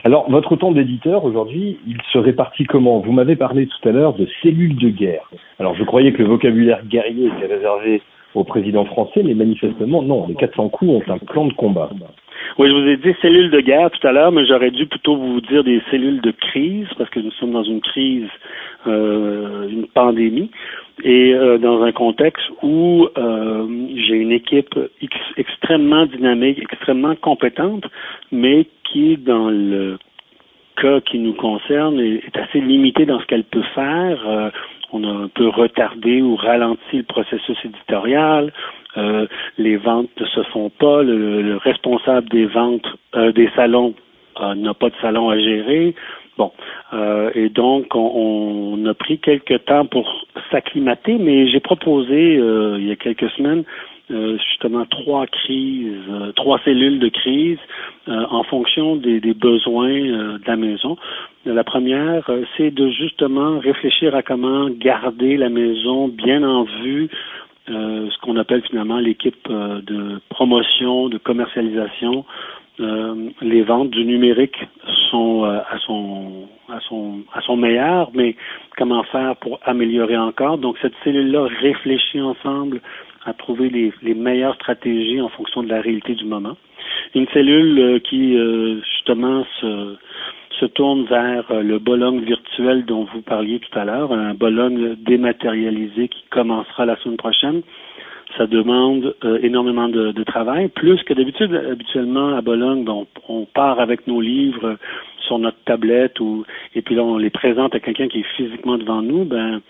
Alors, 0.05 0.29
votre 0.29 0.57
temps 0.57 0.73
d'éditeur 0.73 1.23
aujourd'hui, 1.23 1.79
il 1.87 1.97
se 2.11 2.17
répartit 2.17 2.65
comment? 2.65 2.99
Vous 2.99 3.13
m'avez 3.13 3.37
parlé 3.37 3.67
tout 3.67 3.87
à 3.87 3.91
l'heure 3.93 4.13
de 4.13 4.27
cellules 4.41 4.75
de 4.75 4.89
guerre. 4.89 5.29
Alors, 5.59 5.75
je 5.75 5.83
croyais 5.85 6.11
que 6.11 6.21
le 6.21 6.27
vocabulaire 6.27 6.85
guerrier 6.85 7.27
était 7.27 7.53
réservé 7.53 8.01
au 8.35 8.43
président 8.43 8.83
français, 8.83 9.23
mais 9.23 9.33
manifestement, 9.33 10.01
non. 10.01 10.27
Les 10.27 10.35
400 10.35 10.67
coups 10.69 10.91
ont 10.91 11.11
un 11.11 11.19
plan 11.19 11.45
de 11.45 11.53
combat. 11.53 11.89
Oui, 12.57 12.69
je 12.69 12.73
vous 12.73 12.87
ai 12.87 12.97
dit 12.97 13.15
cellules 13.21 13.51
de 13.51 13.61
guerre 13.61 13.89
tout 13.91 14.05
à 14.07 14.11
l'heure, 14.11 14.31
mais 14.31 14.45
j'aurais 14.45 14.71
dû 14.71 14.85
plutôt 14.85 15.15
vous 15.15 15.41
dire 15.41 15.63
des 15.63 15.81
cellules 15.89 16.21
de 16.21 16.31
crise, 16.31 16.87
parce 16.97 17.09
que 17.09 17.19
nous 17.19 17.31
sommes 17.31 17.51
dans 17.51 17.63
une 17.63 17.81
crise, 17.81 18.29
euh, 18.87 19.67
une 19.69 19.87
pandémie, 19.87 20.51
et 21.03 21.33
euh, 21.33 21.57
dans 21.57 21.81
un 21.81 21.91
contexte 21.91 22.45
où 22.61 23.07
euh, 23.17 23.67
j'ai 23.95 24.15
une 24.15 24.31
équipe 24.31 24.77
extrêmement 25.37 26.05
dynamique, 26.05 26.59
extrêmement 26.59 27.15
compétente, 27.15 27.85
mais 28.31 28.67
qui, 28.83 29.17
dans 29.17 29.49
le 29.49 29.97
cas 30.75 31.01
qui 31.01 31.19
nous 31.19 31.33
concerne, 31.33 31.99
est, 31.99 32.35
assez 32.37 32.59
limitée 32.59 33.05
dans 33.05 33.19
ce 33.19 33.25
qu'elle 33.25 33.43
peut 33.43 33.63
faire. 33.75 34.27
Euh, 34.27 34.49
on 34.91 35.03
a 35.03 35.23
un 35.23 35.27
peu 35.27 35.47
retardé 35.47 36.21
ou 36.21 36.35
ralenti 36.35 36.97
le 36.97 37.03
processus 37.03 37.57
éditorial. 37.63 38.53
Euh, 38.97 39.25
les 39.57 39.77
ventes 39.77 40.09
ne 40.19 40.25
se 40.25 40.43
font 40.43 40.69
pas. 40.69 41.01
Le, 41.01 41.57
responsable 41.57 42.29
des 42.29 42.45
ventes 42.45 42.87
euh, 43.15 43.31
des 43.31 43.49
salons 43.55 43.93
n'a 44.55 44.73
pas 44.73 44.89
de 44.89 44.95
salon 45.01 45.29
à 45.29 45.37
gérer. 45.37 45.93
Bon, 46.39 46.51
et 47.35 47.49
donc 47.49 47.93
on, 47.93 48.79
on, 48.79 48.85
a 48.87 48.95
pris 48.95 49.19
quelques 49.19 49.65
temps 49.65 49.85
pour 49.85 50.25
s'acclimater, 50.49 51.19
mais 51.19 51.47
j'ai 51.47 51.59
proposé 51.59 52.33
il 52.33 52.87
y 52.87 52.91
a 52.91 52.95
quelques 52.95 53.29
semaines 53.37 53.63
justement 54.49 54.85
trois 54.85 55.25
crises, 55.27 55.97
trois 56.35 56.59
cellules 56.65 56.99
de 56.99 57.09
crise 57.09 57.57
en 58.07 58.43
fonction 58.43 58.95
des, 58.95 59.19
besoins 59.33 59.89
de 59.89 60.47
la 60.47 60.55
maison. 60.55 60.97
La 61.45 61.63
première, 61.63 62.29
c'est 62.55 62.71
de 62.71 62.89
justement 62.89 63.59
réfléchir 63.59 64.15
à 64.15 64.21
comment 64.21 64.69
garder 64.69 65.37
la 65.37 65.49
maison 65.49 66.07
bien 66.07 66.43
en 66.43 66.63
vue 66.83 67.09
euh, 67.69 68.09
ce 68.09 68.17
qu'on 68.19 68.35
appelle 68.35 68.61
finalement 68.63 68.99
l'équipe 68.99 69.47
euh, 69.49 69.81
de 69.81 70.19
promotion, 70.29 71.07
de 71.07 71.17
commercialisation. 71.17 72.25
Euh, 72.81 73.29
les 73.41 73.61
ventes 73.61 73.91
du 73.91 74.03
numérique 74.03 74.57
sont 75.09 75.43
à 75.43 75.77
son 75.85 76.47
à 76.69 76.79
son 76.89 77.19
à 77.33 77.39
son 77.41 77.55
meilleur, 77.55 78.09
mais 78.13 78.35
comment 78.77 79.03
faire 79.03 79.37
pour 79.37 79.59
améliorer 79.63 80.17
encore? 80.17 80.57
Donc 80.57 80.77
cette 80.81 80.95
cellule-là 81.03 81.47
réfléchit 81.61 82.19
ensemble 82.19 82.81
à 83.25 83.33
trouver 83.33 83.69
les, 83.69 83.93
les 84.01 84.13
meilleures 84.13 84.55
stratégies 84.55 85.21
en 85.21 85.29
fonction 85.29 85.63
de 85.63 85.69
la 85.69 85.81
réalité 85.81 86.15
du 86.15 86.25
moment. 86.25 86.57
Une 87.15 87.27
cellule 87.29 88.01
qui 88.01 88.37
justement 88.83 89.45
se 89.61 89.97
se 90.59 90.65
tourne 90.65 91.05
vers 91.05 91.45
euh, 91.51 91.61
le 91.61 91.79
Bologne 91.79 92.21
virtuel 92.21 92.85
dont 92.85 93.05
vous 93.13 93.21
parliez 93.21 93.59
tout 93.59 93.77
à 93.77 93.85
l'heure, 93.85 94.11
un 94.11 94.33
Bologne 94.33 94.95
dématérialisé 94.95 96.07
qui 96.07 96.23
commencera 96.29 96.85
la 96.85 96.95
semaine 96.97 97.17
prochaine. 97.17 97.61
Ça 98.37 98.47
demande 98.47 99.15
euh, 99.23 99.39
énormément 99.43 99.89
de, 99.89 100.23
travail, 100.23 100.69
plus 100.69 101.01
que 101.03 101.13
d'habitude. 101.13 101.53
Habituellement, 101.53 102.35
à 102.35 102.41
Bologne, 102.41 102.83
ben, 102.83 103.05
on, 103.27 103.45
part 103.45 103.79
avec 103.79 104.07
nos 104.07 104.21
livres 104.21 104.77
sur 105.27 105.37
notre 105.37 105.61
tablette 105.65 106.19
ou 106.19 106.43
et 106.75 106.81
puis 106.81 106.95
là 106.95 107.03
on 107.03 107.17
les 107.17 107.29
présente 107.29 107.75
à 107.75 107.79
quelqu'un 107.79 108.07
qui 108.07 108.19
est 108.19 108.35
physiquement 108.35 108.77
devant 108.77 109.01
nous. 109.01 109.23
Ben 109.23 109.61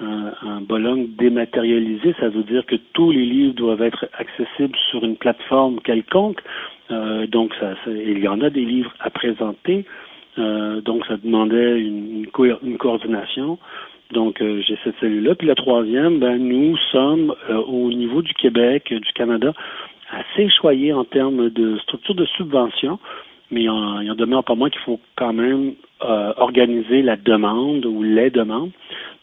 un, 0.00 0.60
Bologne 0.60 1.08
dématérialisé, 1.18 2.14
ça 2.20 2.28
veut 2.28 2.42
dire 2.42 2.64
que 2.66 2.76
tous 2.92 3.10
les 3.10 3.24
livres 3.24 3.54
doivent 3.54 3.82
être 3.82 4.06
accessibles 4.14 4.76
sur 4.90 5.04
une 5.04 5.16
plateforme 5.16 5.80
quelconque. 5.80 6.40
Euh, 6.90 7.26
donc, 7.26 7.54
ça, 7.58 7.74
il 7.86 8.18
y 8.18 8.28
en 8.28 8.40
a 8.40 8.50
des 8.50 8.64
livres 8.64 8.92
à 9.00 9.10
présenter. 9.10 9.84
Euh, 10.38 10.80
donc, 10.80 11.04
ça 11.06 11.16
demandait 11.16 11.80
une, 11.80 12.26
une, 12.62 12.78
coordination. 12.78 13.58
Donc, 14.12 14.40
euh, 14.40 14.62
j'ai 14.66 14.78
cette 14.84 14.98
cellule-là. 15.00 15.34
Puis 15.34 15.46
la 15.46 15.54
troisième, 15.54 16.18
ben, 16.18 16.38
nous 16.38 16.76
sommes 16.92 17.34
euh, 17.50 17.56
au 17.56 17.90
niveau 17.90 18.22
du 18.22 18.32
Québec, 18.34 18.92
du 18.92 19.12
Canada, 19.14 19.52
assez 20.10 20.48
choyés 20.48 20.92
en 20.92 21.04
termes 21.04 21.50
de 21.50 21.76
structure 21.78 22.14
de 22.14 22.24
subvention, 22.24 22.98
mais 23.50 23.62
il 23.62 23.70
en, 23.70 24.06
en 24.06 24.14
demeure 24.14 24.44
pas 24.44 24.54
moins 24.54 24.70
qu'il 24.70 24.80
faut 24.82 25.00
quand 25.16 25.32
même 25.32 25.74
organiser 26.00 27.02
la 27.02 27.16
demande 27.16 27.84
ou 27.84 28.02
les 28.04 28.30
demandes. 28.30 28.70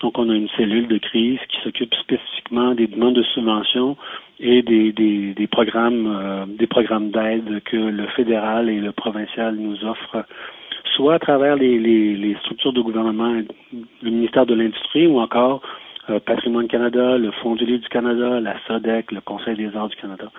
Donc, 0.01 0.17
on 0.17 0.29
a 0.29 0.35
une 0.35 0.49
cellule 0.57 0.87
de 0.87 0.97
crise 0.97 1.39
qui 1.47 1.61
s'occupe 1.61 1.93
spécifiquement 1.95 2.75
des 2.75 2.87
demandes 2.87 3.15
de 3.15 3.23
subvention 3.23 3.95
et 4.41 4.61
des, 4.61 4.91
des, 4.91 5.33
des 5.33 5.47
programmes 5.47 6.47
des 6.59 6.67
programmes 6.67 7.11
d'aide 7.11 7.61
que 7.63 7.77
le 7.77 8.07
fédéral 8.07 8.69
et 8.69 8.79
le 8.81 8.91
provincial 8.91 9.55
nous 9.55 9.85
offrent 9.85 10.25
soit 10.95 11.15
à 11.15 11.19
travers 11.19 11.55
les, 11.55 11.77
les, 11.79 12.35
structures 12.41 12.73
de 12.73 12.81
gouvernement, 12.81 13.41
le 14.01 14.09
ministère 14.09 14.45
de 14.45 14.53
l'Industrie 14.53 15.07
ou 15.07 15.19
encore 15.19 15.61
euh, 16.09 16.19
Patrimoine 16.19 16.67
Canada, 16.67 17.17
le 17.17 17.31
Fonds 17.31 17.55
du 17.55 17.65
livre 17.65 17.81
du 17.81 17.89
Canada, 17.89 18.39
la 18.39 18.55
SODEC, 18.67 19.11
le 19.11 19.21
Conseil 19.21 19.55
des 19.55 19.75
arts 19.75 19.89
du 19.89 19.95
Canada. 19.95 20.31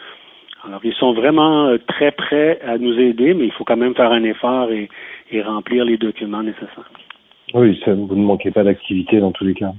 Alors, 0.66 0.80
ils 0.85 0.94
sont 0.94 1.12
vraiment 1.12 1.66
euh, 1.66 1.78
très 1.87 2.11
prêts 2.11 2.58
à 2.66 2.76
nous 2.78 2.99
aider, 2.99 3.35
mais 3.35 3.44
il 3.44 3.52
faut 3.52 3.64
quand 3.64 3.76
même 3.76 3.94
faire 3.94 4.11
un 4.11 4.25
effort 4.25 4.70
et, 4.70 4.88
remplir 5.42 5.85
les 5.85 5.96
documents 5.96 6.42
nécessaires. 6.42 6.90
Oui, 7.54 7.78
vous 7.87 8.16
ne 8.16 8.25
manquez 8.25 8.50
pas 8.50 8.64
d'activité 8.64 9.20
dans 9.20 9.32
tous 9.32 9.44
les 9.44 9.54
cas. 9.54 9.73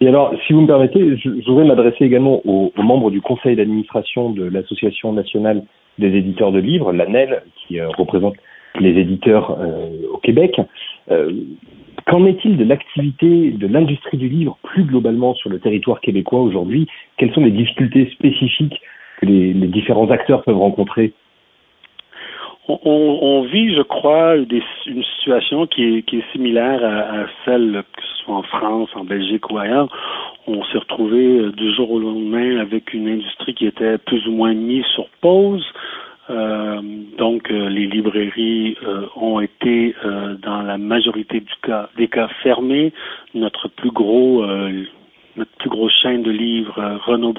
Et 0.00 0.06
alors, 0.06 0.32
si 0.46 0.52
vous 0.52 0.60
me 0.60 0.66
permettez, 0.66 1.16
je, 1.16 1.30
voudrais 1.46 1.64
m'adresser 1.64 2.04
également 2.04 2.40
aux, 2.44 2.72
membres 2.76 3.10
du 3.10 3.20
conseil 3.20 3.56
d'administration 3.56 4.30
de 4.30 4.44
l'Association 4.44 5.12
nationale 5.12 5.62
des 5.98 6.14
éditeurs 6.14 6.52
de 6.52 6.58
livres, 6.58 6.92
l'ANEL, 6.92 7.42
qui 7.56 7.80
euh, 7.80 7.88
représente 7.96 8.36
les 8.78 8.90
éditeurs 8.90 9.56
euh, 9.58 9.88
au 10.12 10.18
Québec. 10.18 10.60
Qu'en 12.06 12.24
est-il 12.26 12.56
de 12.56 12.64
l'activité 12.64 13.50
de 13.50 13.66
l'industrie 13.66 14.18
du 14.18 14.28
livre 14.28 14.58
plus 14.62 14.84
globalement 14.84 15.34
sur 15.34 15.50
le 15.50 15.58
territoire 15.58 16.00
québécois 16.00 16.40
aujourd'hui? 16.40 16.86
Quelles 17.16 17.32
sont 17.32 17.42
les 17.42 17.50
difficultés 17.50 18.08
spécifiques 18.12 18.80
que 19.20 19.26
les, 19.26 19.52
différents 19.52 20.10
acteurs 20.10 20.42
peuvent 20.44 20.58
rencontrer 20.58 21.12
on, 22.68 23.42
vit, 23.50 23.74
je 23.74 23.82
crois, 23.82 24.36
une 24.36 25.04
situation 25.16 25.66
qui 25.66 26.04
est, 26.06 26.32
similaire 26.32 26.84
à, 26.84 27.26
celle 27.44 27.82
que 27.96 28.02
ce 28.02 28.24
soit 28.24 28.34
en 28.36 28.42
France, 28.42 28.90
en 28.94 29.04
Belgique 29.04 29.50
ou 29.50 29.58
ailleurs. 29.58 29.88
On 30.46 30.62
s'est 30.64 30.78
retrouvé 30.78 31.38
euh, 31.38 31.52
du 31.52 31.74
jour 31.74 31.90
au 31.90 31.98
lendemain 31.98 32.58
avec 32.58 32.92
une 32.94 33.08
industrie 33.08 33.54
qui 33.54 33.66
était 33.66 33.98
plus 33.98 34.26
ou 34.26 34.32
moins 34.32 34.54
mise 34.54 34.84
sur 34.94 35.08
pause. 35.20 35.66
Euh, 36.30 36.80
donc, 37.16 37.50
euh, 37.50 37.68
les 37.68 37.86
librairies 37.86 38.76
ont 39.16 39.40
été, 39.40 39.94
dans 40.42 40.62
la 40.62 40.76
majorité 40.76 41.40
du 41.40 41.54
cas, 41.62 41.88
des 41.96 42.08
cas 42.08 42.28
fermées. 42.42 42.92
Notre 43.34 43.68
plus 43.68 43.90
gros, 43.90 44.44
notre 45.38 45.50
plus 45.58 45.70
grosse 45.70 45.92
chaîne 46.02 46.22
de 46.22 46.30
livres, 46.30 47.00
Renaud 47.06 47.34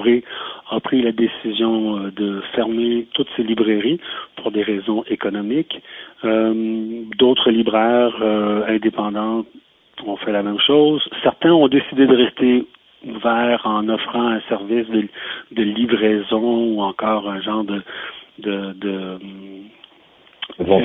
a 0.70 0.80
pris 0.80 1.02
la 1.02 1.12
décision 1.12 2.10
de 2.14 2.40
fermer 2.54 3.06
toutes 3.14 3.28
ces 3.36 3.42
librairies 3.42 4.00
pour 4.36 4.50
des 4.50 4.62
raisons 4.62 5.04
économiques. 5.08 5.80
D'autres 6.22 7.50
libraires 7.50 8.16
indépendants 8.68 9.44
ont 10.06 10.16
fait 10.16 10.32
la 10.32 10.42
même 10.42 10.60
chose. 10.60 11.02
Certains 11.22 11.52
ont 11.52 11.68
décidé 11.68 12.06
de 12.06 12.16
rester 12.16 12.66
ouverts 13.06 13.62
en 13.64 13.88
offrant 13.88 14.28
un 14.28 14.40
service 14.48 14.88
de, 14.88 15.08
de 15.52 15.62
livraison 15.62 16.74
ou 16.74 16.82
encore 16.82 17.28
un 17.28 17.40
genre 17.40 17.64
de 17.64 17.82
de, 18.38 18.72
de 18.74 19.18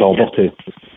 emporter. 0.01 0.51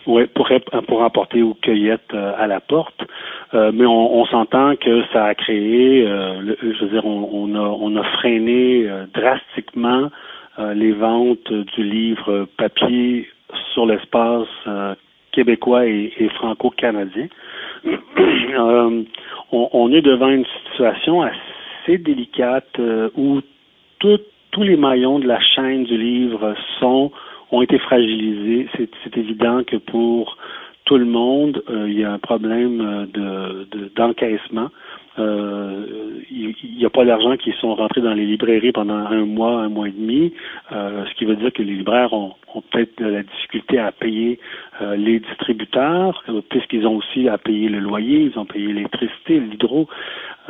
Oui, 0.08 0.26
pour, 0.34 0.48
pour 0.86 1.02
emporter 1.02 1.42
aux 1.42 1.52
cueillettes 1.52 2.14
euh, 2.14 2.32
à 2.38 2.46
la 2.46 2.60
porte. 2.60 3.06
Euh, 3.52 3.72
mais 3.74 3.84
on, 3.84 4.24
s'entend 4.24 4.74
que 4.76 5.04
ça 5.12 5.26
a 5.26 5.34
créé, 5.34 6.06
euh, 6.06 6.56
je 6.62 6.84
veux 6.84 6.90
dire, 6.90 7.04
on, 7.04 7.54
a, 7.54 7.58
on 7.58 7.94
a 7.94 8.02
freiné 8.16 8.88
drastiquement 9.12 10.10
les 10.74 10.92
ventes 10.92 11.52
du 11.52 11.84
livre 11.84 12.48
papier 12.56 13.28
sur 13.72 13.86
l'espace 13.86 14.48
québécois 15.32 15.86
et, 15.86 16.28
franco-canadien. 16.36 17.28
on, 18.58 19.04
on, 19.52 19.92
est 19.92 20.02
devant 20.02 20.30
une 20.30 20.46
situation 20.64 21.22
assez 21.22 21.98
délicate 21.98 22.80
où 23.16 23.40
toute 24.00 24.26
tous 24.50 24.62
les 24.62 24.76
maillons 24.76 25.18
de 25.18 25.26
la 25.26 25.40
chaîne 25.40 25.84
du 25.84 25.96
livre 25.96 26.54
sont 26.80 27.12
ont 27.50 27.62
été 27.62 27.78
fragilisés. 27.78 28.68
C'est 29.02 29.16
évident 29.16 29.64
que 29.64 29.76
pour 29.76 30.36
tout 30.84 30.98
le 30.98 31.04
monde, 31.04 31.62
euh, 31.68 31.88
il 31.88 31.98
y 31.98 32.04
a 32.04 32.12
un 32.12 32.18
problème 32.18 32.80
euh, 32.80 33.66
de 33.70 33.90
d'encaissement. 33.94 34.70
Euh, 35.18 35.84
il 36.30 36.54
n'y 36.76 36.84
a 36.84 36.90
pas 36.90 37.04
d'argent 37.04 37.36
qui 37.36 37.52
sont 37.60 37.74
rentrés 37.74 38.00
dans 38.00 38.14
les 38.14 38.24
librairies 38.24 38.72
pendant 38.72 38.94
un 38.94 39.24
mois, 39.24 39.62
un 39.62 39.68
mois 39.68 39.88
et 39.88 39.92
demi, 39.92 40.32
ce 40.70 41.14
qui 41.14 41.24
veut 41.24 41.36
dire 41.36 41.52
que 41.52 41.62
les 41.62 41.74
libraires 41.74 42.12
ont, 42.12 42.34
peut-être 42.70 43.02
de 43.02 43.08
la 43.08 43.22
difficulté 43.22 43.78
à 43.78 43.92
payer 43.92 44.38
les 44.96 45.20
distributeurs, 45.20 46.22
puisqu'ils 46.50 46.86
ont 46.86 46.96
aussi 46.96 47.28
à 47.28 47.38
payer 47.38 47.68
le 47.68 47.80
loyer, 47.80 48.30
ils 48.32 48.38
ont 48.38 48.44
payé 48.44 48.68
l'électricité, 48.68 49.40
l'hydro. 49.40 49.88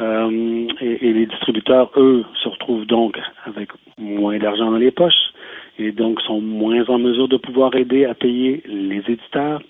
Euh, 0.00 0.66
et, 0.80 1.12
les 1.12 1.26
distributeurs, 1.26 1.90
eux, 1.96 2.24
se 2.42 2.48
retrouvent 2.48 2.86
donc 2.86 3.18
avec 3.46 3.70
moins 3.98 4.38
d'argent 4.38 4.70
dans 4.70 4.76
les 4.76 4.92
poches 4.92 5.32
et 5.78 5.90
donc 5.90 6.20
sont 6.20 6.40
moins 6.40 6.84
en 6.88 6.98
mesure 6.98 7.28
de 7.28 7.36
pouvoir 7.36 7.74
aider 7.74 8.04
à 8.04 8.14
payer 8.14 8.62
les 8.66 9.02
éditeurs. 9.08 9.60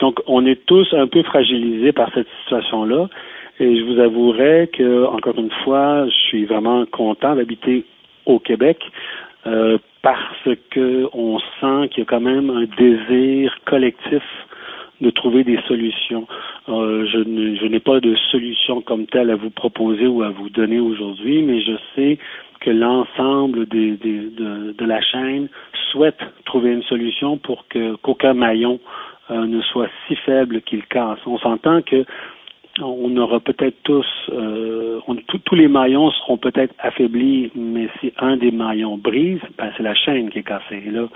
Donc, 0.00 0.20
on 0.26 0.44
est 0.46 0.64
tous 0.66 0.92
un 0.92 1.06
peu 1.06 1.22
fragilisés 1.22 1.92
par 1.92 2.10
cette 2.14 2.26
situation-là. 2.42 3.08
Et 3.60 3.76
je 3.76 3.84
vous 3.84 4.00
avouerai 4.00 4.70
que, 4.72 5.04
encore 5.04 5.38
une 5.38 5.50
fois, 5.64 6.06
je 6.06 6.18
suis 6.28 6.44
vraiment 6.46 6.86
content 6.86 7.36
d'habiter 7.36 7.84
au 8.26 8.38
Québec. 8.38 8.82
Euh, 9.46 9.78
parce 10.02 10.48
que 10.70 11.08
on 11.12 11.38
sent 11.38 11.88
qu'il 11.90 12.00
y 12.00 12.02
a 12.02 12.04
quand 12.06 12.20
même 12.20 12.50
un 12.50 12.64
désir 12.78 13.54
collectif 13.66 14.22
de 15.00 15.10
trouver 15.10 15.44
des 15.44 15.58
solutions. 15.66 16.26
Euh, 16.68 17.06
je 17.06 17.66
n'ai 17.66 17.80
pas 17.80 18.00
de 18.00 18.14
solution 18.30 18.82
comme 18.82 19.06
telle 19.06 19.30
à 19.30 19.36
vous 19.36 19.50
proposer 19.50 20.06
ou 20.06 20.22
à 20.22 20.30
vous 20.30 20.50
donner 20.50 20.78
aujourd'hui, 20.78 21.42
mais 21.42 21.60
je 21.60 21.72
sais 21.94 22.18
que 22.60 22.70
l'ensemble 22.70 23.66
de, 23.66 24.84
la 24.84 25.00
chaîne 25.00 25.48
souhaite 25.90 26.20
trouver 26.44 26.72
une 26.72 26.82
solution 26.82 27.38
pour 27.38 27.66
que 27.68 27.96
qu'aucun 27.96 28.34
maillon 28.34 28.78
euh, 29.30 29.46
ne 29.46 29.62
soit 29.62 29.88
si 30.06 30.16
faible 30.16 30.60
qu'il 30.62 30.84
casse. 30.86 31.18
On 31.26 31.38
s'entend 31.38 31.80
que 31.80 32.04
on 32.80 33.16
aura 33.16 33.40
peut-être 33.40 33.76
tous, 33.82 34.06
euh, 34.32 35.00
tous 35.44 35.54
les 35.54 35.68
maillons 35.68 36.10
seront 36.10 36.36
peut-être 36.36 36.74
affaiblis, 36.78 37.50
mais 37.54 37.88
si 38.00 38.12
un 38.18 38.36
des 38.36 38.50
maillons 38.50 38.96
brise, 38.96 39.40
ben 39.58 39.70
c'est 39.76 39.82
la 39.82 39.94
chaîne 39.94 40.30
qui 40.30 40.38
est 40.38 40.42
cassée. 40.42 40.82
Et 40.86 40.90
là, 40.90 41.06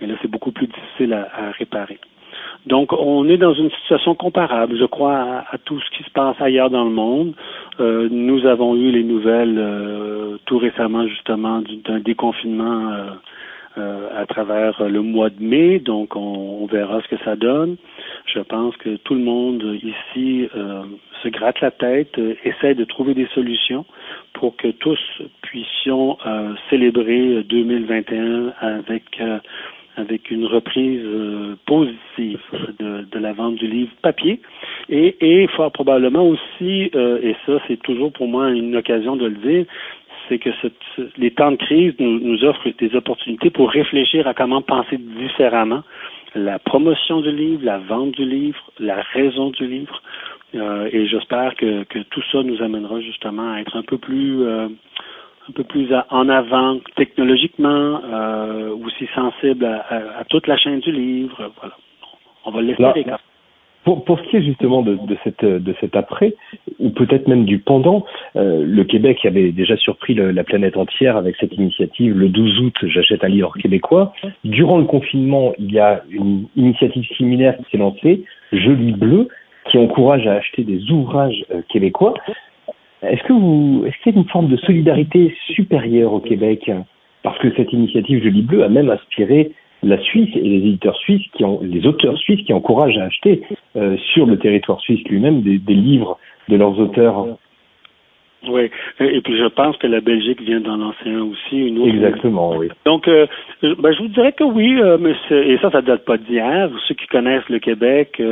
et 0.00 0.06
là 0.06 0.14
c'est 0.22 0.30
beaucoup 0.30 0.52
plus 0.52 0.66
difficile 0.66 1.12
à, 1.12 1.50
réparer. 1.52 1.98
Donc, 2.66 2.92
on 2.92 3.28
est 3.28 3.38
dans 3.38 3.54
une 3.54 3.70
situation 3.70 4.14
comparable, 4.14 4.76
je 4.78 4.84
crois, 4.84 5.44
à, 5.50 5.58
tout 5.64 5.80
ce 5.80 5.96
qui 5.96 6.04
se 6.04 6.10
passe 6.10 6.36
ailleurs 6.40 6.70
dans 6.70 6.84
le 6.84 6.90
monde. 6.90 7.34
Euh, 7.80 8.08
nous 8.10 8.44
avons 8.46 8.74
eu 8.74 8.90
les 8.90 9.04
nouvelles 9.04 9.56
euh, 9.58 10.36
tout 10.44 10.58
récemment, 10.58 11.06
justement, 11.06 11.62
d'un 11.84 12.00
déconfinement 12.00 12.90
euh, 12.90 13.10
à 13.78 14.26
travers 14.26 14.88
le 14.88 15.02
mois 15.02 15.30
de 15.30 15.42
mai, 15.42 15.78
donc 15.78 16.16
on, 16.16 16.66
verra 16.66 17.00
ce 17.02 17.08
que 17.08 17.22
ça 17.24 17.36
donne. 17.36 17.76
Je 18.26 18.40
pense 18.40 18.76
que 18.76 18.96
tout 18.96 19.14
le 19.14 19.22
monde 19.22 19.62
ici 19.82 20.48
euh, 20.54 20.82
se 21.22 21.28
gratte 21.28 21.60
la 21.60 21.70
tête, 21.70 22.18
euh, 22.18 22.34
essaie 22.44 22.74
de 22.74 22.84
trouver 22.84 23.14
des 23.14 23.26
solutions 23.34 23.86
pour 24.34 24.56
que 24.56 24.68
tous 24.68 24.98
puissions 25.42 26.18
célébrer 26.70 27.42
2021 27.44 28.52
avec 28.60 29.04
avec 29.96 30.30
une 30.30 30.44
reprise 30.44 31.02
positive 31.66 32.38
de, 32.78 33.04
de, 33.10 33.18
la 33.18 33.32
vente 33.32 33.56
du 33.56 33.66
livre 33.66 33.90
papier 34.00 34.40
et, 34.88 35.16
et 35.20 35.48
fort 35.48 35.72
probablement 35.72 36.24
aussi, 36.28 36.90
et 36.94 37.36
ça 37.46 37.58
c'est 37.66 37.82
toujours 37.82 38.12
pour 38.12 38.28
moi 38.28 38.50
une 38.50 38.76
occasion 38.76 39.16
de 39.16 39.26
le 39.26 39.36
dire, 39.36 39.64
c'est 40.28 40.38
que 40.38 40.50
les 41.16 41.30
temps 41.30 41.52
de 41.52 41.56
crise 41.56 41.94
nous, 41.98 42.44
offrent 42.44 42.68
des 42.78 42.94
opportunités 42.94 43.50
pour 43.50 43.70
réfléchir 43.70 44.26
à 44.26 44.34
comment 44.34 44.62
penser 44.62 44.98
différemment 44.98 45.82
la 46.34 46.58
promotion 46.58 47.20
du 47.20 47.32
livre, 47.32 47.64
la 47.64 47.78
vente 47.78 48.12
du 48.12 48.24
livre, 48.24 48.58
la 48.78 49.02
raison 49.12 49.50
du 49.50 49.66
livre. 49.66 50.02
Euh, 50.54 50.88
et 50.92 51.06
j'espère 51.06 51.54
que, 51.56 51.84
tout 52.04 52.22
ça 52.32 52.42
nous 52.42 52.62
amènera 52.62 53.00
justement 53.00 53.52
à 53.52 53.60
être 53.60 53.76
un 53.76 53.82
peu 53.82 53.98
plus 53.98 54.42
euh, 54.42 54.68
un 55.48 55.52
peu 55.52 55.64
plus 55.64 55.88
en 56.10 56.28
avant 56.28 56.78
technologiquement, 56.96 58.02
euh, 58.04 58.74
aussi 58.84 59.08
sensible 59.14 59.64
à, 59.64 60.24
toute 60.28 60.46
la 60.46 60.58
chaîne 60.58 60.80
du 60.80 60.92
livre. 60.92 61.52
Voilà. 61.58 61.74
On 62.44 62.50
va 62.50 62.60
l'espérer. 62.60 63.06
Pour, 63.84 64.04
pour, 64.04 64.18
ce 64.18 64.24
qui 64.24 64.36
est 64.36 64.42
justement 64.42 64.82
de, 64.82 64.96
de, 64.96 65.16
cette, 65.24 65.44
de 65.44 65.74
cet 65.80 65.96
après, 65.96 66.34
ou 66.78 66.90
peut-être 66.90 67.26
même 67.26 67.44
du 67.44 67.58
pendant, 67.58 68.04
euh, 68.36 68.62
le 68.66 68.84
Québec 68.84 69.24
avait 69.24 69.50
déjà 69.52 69.76
surpris 69.76 70.14
la 70.14 70.44
planète 70.44 70.76
entière 70.76 71.16
avec 71.16 71.36
cette 71.36 71.54
initiative. 71.54 72.16
Le 72.18 72.28
12 72.28 72.60
août, 72.60 72.74
j'achète 72.82 73.24
un 73.24 73.28
livre 73.28 73.52
québécois. 73.58 74.12
Durant 74.44 74.78
le 74.78 74.84
confinement, 74.84 75.52
il 75.58 75.72
y 75.72 75.78
a 75.78 76.02
une 76.10 76.44
initiative 76.56 77.04
similaire 77.16 77.56
qui 77.56 77.64
s'est 77.70 77.78
lancée, 77.78 78.24
Je 78.52 78.70
lis 78.70 78.92
bleu, 78.92 79.28
qui 79.70 79.78
encourage 79.78 80.26
à 80.26 80.34
acheter 80.34 80.64
des 80.64 80.90
ouvrages 80.90 81.44
euh, 81.50 81.62
québécois. 81.68 82.14
Est-ce 83.02 83.22
que 83.22 83.32
vous, 83.32 83.84
est-ce 83.86 83.96
qu'il 84.02 84.14
y 84.14 84.16
a 84.16 84.18
une 84.18 84.28
forme 84.28 84.48
de 84.48 84.56
solidarité 84.56 85.34
supérieure 85.54 86.12
au 86.12 86.20
Québec? 86.20 86.70
Parce 87.22 87.38
que 87.38 87.54
cette 87.56 87.72
initiative 87.72 88.22
Je 88.24 88.28
lis 88.28 88.42
bleu 88.42 88.64
a 88.64 88.68
même 88.68 88.90
inspiré 88.90 89.52
la 89.82 89.98
Suisse 89.98 90.30
et 90.34 90.40
les 90.40 90.56
éditeurs 90.56 90.96
suisses, 90.96 91.26
qui 91.34 91.44
ont, 91.44 91.60
les 91.62 91.86
auteurs 91.86 92.18
suisses 92.18 92.44
qui 92.44 92.52
encouragent 92.52 92.98
à 92.98 93.04
acheter 93.04 93.42
euh, 93.76 93.96
sur 94.12 94.26
le 94.26 94.38
territoire 94.38 94.80
suisse 94.80 95.02
lui-même 95.08 95.42
des, 95.42 95.58
des, 95.58 95.74
livres 95.74 96.18
de 96.48 96.56
leurs 96.56 96.78
auteurs. 96.78 97.26
Oui, 98.48 98.70
et 99.00 99.20
puis 99.20 99.36
je 99.36 99.48
pense 99.48 99.76
que 99.78 99.88
la 99.88 100.00
Belgique 100.00 100.40
vient 100.40 100.60
d'en 100.60 100.76
lancer 100.76 101.10
un 101.10 101.22
aussi. 101.22 101.58
Une 101.58 101.78
autre. 101.78 101.88
Exactement, 101.88 102.56
oui. 102.56 102.68
Donc, 102.86 103.08
euh, 103.08 103.26
ben, 103.62 103.92
je 103.92 104.02
vous 104.02 104.08
dirais 104.08 104.32
que 104.32 104.44
oui, 104.44 104.80
euh, 104.80 104.96
mais 104.98 105.12
et 105.30 105.58
ça, 105.58 105.70
ça 105.70 105.82
date 105.82 106.04
pas 106.04 106.18
d'hier. 106.18 106.70
Ceux 106.86 106.94
qui 106.94 107.06
connaissent 107.08 107.48
le 107.48 107.58
Québec 107.58 108.22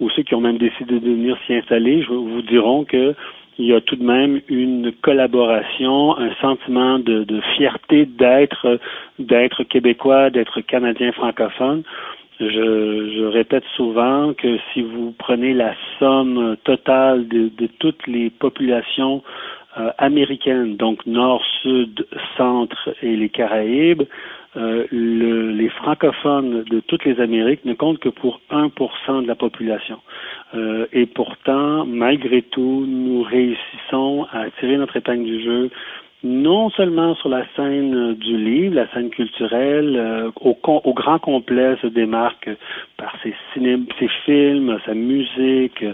ou 0.00 0.10
ceux 0.10 0.22
qui 0.22 0.34
ont 0.34 0.40
même 0.40 0.58
décidé 0.58 0.98
de 0.98 1.08
venir 1.08 1.36
s'y 1.46 1.54
installer, 1.54 2.02
je 2.02 2.08
vous 2.08 2.42
diront 2.42 2.84
que 2.84 3.14
il 3.58 3.66
y 3.66 3.74
a 3.74 3.80
tout 3.80 3.96
de 3.96 4.04
même 4.04 4.40
une 4.48 4.92
collaboration, 5.02 6.16
un 6.18 6.34
sentiment 6.40 6.98
de, 6.98 7.24
de 7.24 7.40
fierté 7.56 8.04
d'être 8.04 8.78
d'être 9.18 9.64
québécois, 9.64 10.30
d'être 10.30 10.60
canadien 10.60 11.12
francophone. 11.12 11.82
Je, 12.38 12.44
je, 12.46 13.24
répète 13.24 13.64
souvent 13.76 14.34
que 14.34 14.58
si 14.72 14.82
vous 14.82 15.14
prenez 15.18 15.54
la 15.54 15.74
somme 15.98 16.56
totale 16.64 17.26
de, 17.28 17.48
de 17.48 17.66
toutes 17.78 18.06
les 18.06 18.28
populations 18.28 19.22
euh, 19.78 19.90
américaines, 19.96 20.76
donc 20.76 21.06
nord, 21.06 21.42
sud, 21.62 22.06
centre 22.36 22.90
et 23.02 23.16
les 23.16 23.30
Caraïbes, 23.30 24.02
euh, 24.56 24.86
le, 24.90 25.50
les 25.50 25.68
francophones 25.68 26.64
de 26.64 26.80
toutes 26.80 27.04
les 27.04 27.20
Amériques 27.20 27.64
ne 27.64 27.74
comptent 27.74 27.98
que 27.98 28.08
pour 28.08 28.40
1% 28.50 29.22
de 29.22 29.26
la 29.26 29.34
population. 29.34 29.98
Euh, 30.54 30.86
et 30.92 31.06
pourtant, 31.06 31.84
malgré 31.84 32.42
tout, 32.42 32.84
nous 32.86 33.22
réussissons 33.22 34.26
à 34.32 34.50
tirer 34.58 34.76
notre 34.76 34.96
épingle 34.96 35.24
du 35.24 35.42
jeu 35.42 35.70
non 36.24 36.70
seulement 36.70 37.14
sur 37.16 37.28
la 37.28 37.44
scène 37.54 38.14
du 38.14 38.36
livre, 38.36 38.74
la 38.74 38.90
scène 38.92 39.10
culturelle, 39.10 39.96
euh, 39.96 40.30
au, 40.40 40.56
au, 40.64 40.94
grand 40.94 41.18
complet 41.18 41.76
se 41.82 41.86
démarque 41.86 42.50
par 42.96 43.14
ses, 43.22 43.34
ciné 43.52 43.78
ses 43.98 44.08
films, 44.24 44.78
sa 44.86 44.94
musique, 44.94 45.84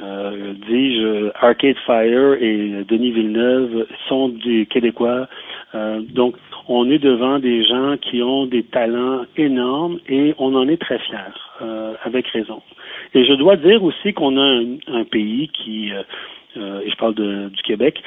euh, 0.00 0.54
dis-je, 0.68 1.30
Arcade 1.34 1.76
Fire 1.86 2.34
et 2.40 2.84
Denis 2.88 3.12
Villeneuve 3.12 3.86
sont 4.08 4.28
des 4.28 4.66
Québécois. 4.66 5.28
Euh, 5.74 6.00
donc, 6.00 6.36
on 6.68 6.90
est 6.90 6.98
devant 6.98 7.38
des 7.38 7.64
gens 7.64 7.96
qui 7.98 8.22
ont 8.22 8.46
des 8.46 8.62
talents 8.62 9.24
énormes 9.36 9.98
et 10.08 10.34
on 10.38 10.54
en 10.54 10.68
est 10.68 10.80
très 10.80 10.98
fiers, 10.98 11.18
euh, 11.60 11.94
avec 12.04 12.26
raison. 12.28 12.62
Et 13.14 13.24
je 13.24 13.34
dois 13.34 13.56
dire 13.56 13.82
aussi 13.82 14.12
qu'on 14.12 14.36
a 14.38 14.62
un, 14.88 15.04
pays 15.04 15.48
qui, 15.48 15.92
euh, 16.56 16.80
et 16.80 16.90
je 16.90 16.96
parle 16.96 17.14
de, 17.14 17.48
du 17.48 17.62
Québec, 17.62 18.02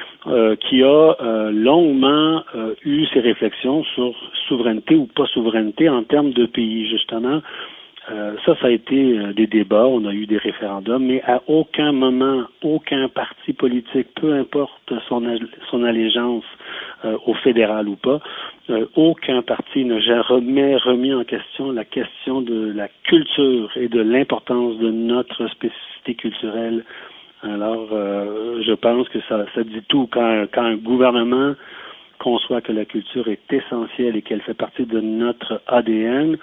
qui 0.62 0.84
a 0.84 1.52
longuement 1.52 2.44
eu 2.84 3.06
ses 3.08 3.20
réflexions 3.20 3.84
sur 3.96 4.14
souveraineté 4.48 4.96
ou 4.96 5.06
pas 5.08 5.26
souveraineté 5.28 5.90
en 5.90 6.04
termes 6.04 6.32
de 6.32 6.46
pays, 6.46 6.88
justement. 6.90 7.42
Euh, 8.12 8.36
ça, 8.46 8.56
ça 8.62 8.68
a 8.68 8.70
été 8.70 9.18
euh, 9.18 9.34
des 9.34 9.48
débats, 9.48 9.88
on 9.88 10.06
a 10.06 10.14
eu 10.14 10.28
des 10.28 10.38
référendums, 10.38 11.06
mais 11.06 11.24
à 11.24 11.42
aucun 11.48 11.92
moment, 11.92 12.44
aucun 12.62 13.10
parti 13.10 13.54
politique, 13.54 14.08
peu 14.16 14.34
importe 14.34 14.94
son, 15.08 15.24
son 15.72 15.84
allégeance 15.84 16.44
euh, 17.04 17.18
au 17.26 17.34
fédéral 17.34 17.88
ou 17.88 17.96
pas, 17.96 18.20
aucun 18.96 19.44
parti 19.44 19.86
n'a 19.86 20.00
jamais 20.00 20.76
remis 20.76 21.14
en 21.14 21.24
question 21.24 21.72
la 21.72 21.86
question 21.86 22.42
de 22.42 22.72
la 22.76 22.88
culture 23.04 23.70
et 23.76 23.88
de 23.88 24.02
l'importance 24.02 24.80
de 24.80 24.90
notre 24.90 25.48
spécificité 25.50 26.16
culturelle. 26.16 26.84
Alors, 27.44 27.90
je 27.92 28.74
pense 28.74 29.08
que 29.10 29.20
ça, 29.30 29.46
ça 29.54 29.64
dit 29.64 29.84
tout 29.88 30.10
quand, 30.12 30.46
quand 30.52 30.64
un 30.64 30.78
gouvernement 30.78 31.54
conçoit 32.18 32.62
que 32.62 32.72
la 32.72 32.86
culture 32.86 33.28
est 33.28 33.54
essentielle 33.54 34.16
et 34.16 34.24
qu'elle 34.24 34.42
fait 34.42 34.56
partie 34.56 34.88
de 34.88 35.00
notre 35.00 35.62
ADN 35.68 36.38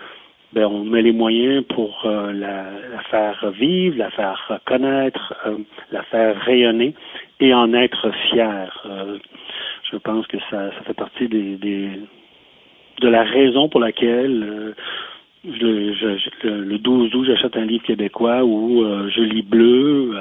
ben, 0.52 0.66
on 0.66 0.84
met 0.84 1.02
les 1.02 1.12
moyens 1.12 1.64
pour 1.64 2.02
euh, 2.04 2.32
la, 2.32 2.64
faire 3.10 3.50
vivre, 3.52 3.96
la 3.96 4.10
faire 4.10 4.60
connaître, 4.66 5.34
euh, 5.46 5.56
la 5.90 6.02
faire 6.04 6.36
rayonner 6.42 6.94
et 7.40 7.54
en 7.54 7.72
être 7.72 8.10
fier. 8.28 8.86
Euh, 8.86 9.18
je 9.90 9.96
pense 9.96 10.26
que 10.26 10.38
ça, 10.50 10.70
ça 10.70 10.82
fait 10.86 10.94
partie 10.94 11.28
des, 11.28 11.56
des 11.56 11.88
de 13.00 13.08
la 13.08 13.22
raison 13.22 13.68
pour 13.68 13.80
laquelle 13.80 14.74
je, 15.44 15.92
je, 15.94 16.46
le 16.46 16.78
12 16.78 17.14
août, 17.14 17.24
j'achète 17.24 17.56
un 17.56 17.64
livre 17.64 17.84
québécois 17.84 18.44
ou 18.44 18.84
je 19.08 19.22
lis 19.22 19.42
bleu 19.42 20.14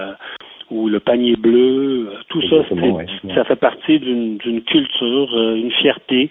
ou 0.72 0.88
le 0.88 1.00
panier 1.00 1.36
bleu. 1.36 2.12
Tout 2.30 2.42
ça, 2.44 2.64
ça 3.36 3.44
fait 3.44 3.56
partie 3.58 4.00
d'une 4.00 4.40
culture, 4.64 5.54
une 5.56 5.72
fierté 5.72 6.30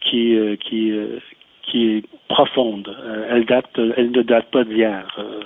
qui, 0.00 0.36
qui, 0.64 0.92
qui 1.62 1.96
est 1.96 2.04
profonde. 2.28 2.88
Euh, 2.88 3.26
elle 3.30 3.44
date, 3.44 3.70
elle 3.96 4.10
ne 4.10 4.22
date 4.22 4.50
pas 4.50 4.64
d'hier. 4.64 5.06
Euh, 5.18 5.42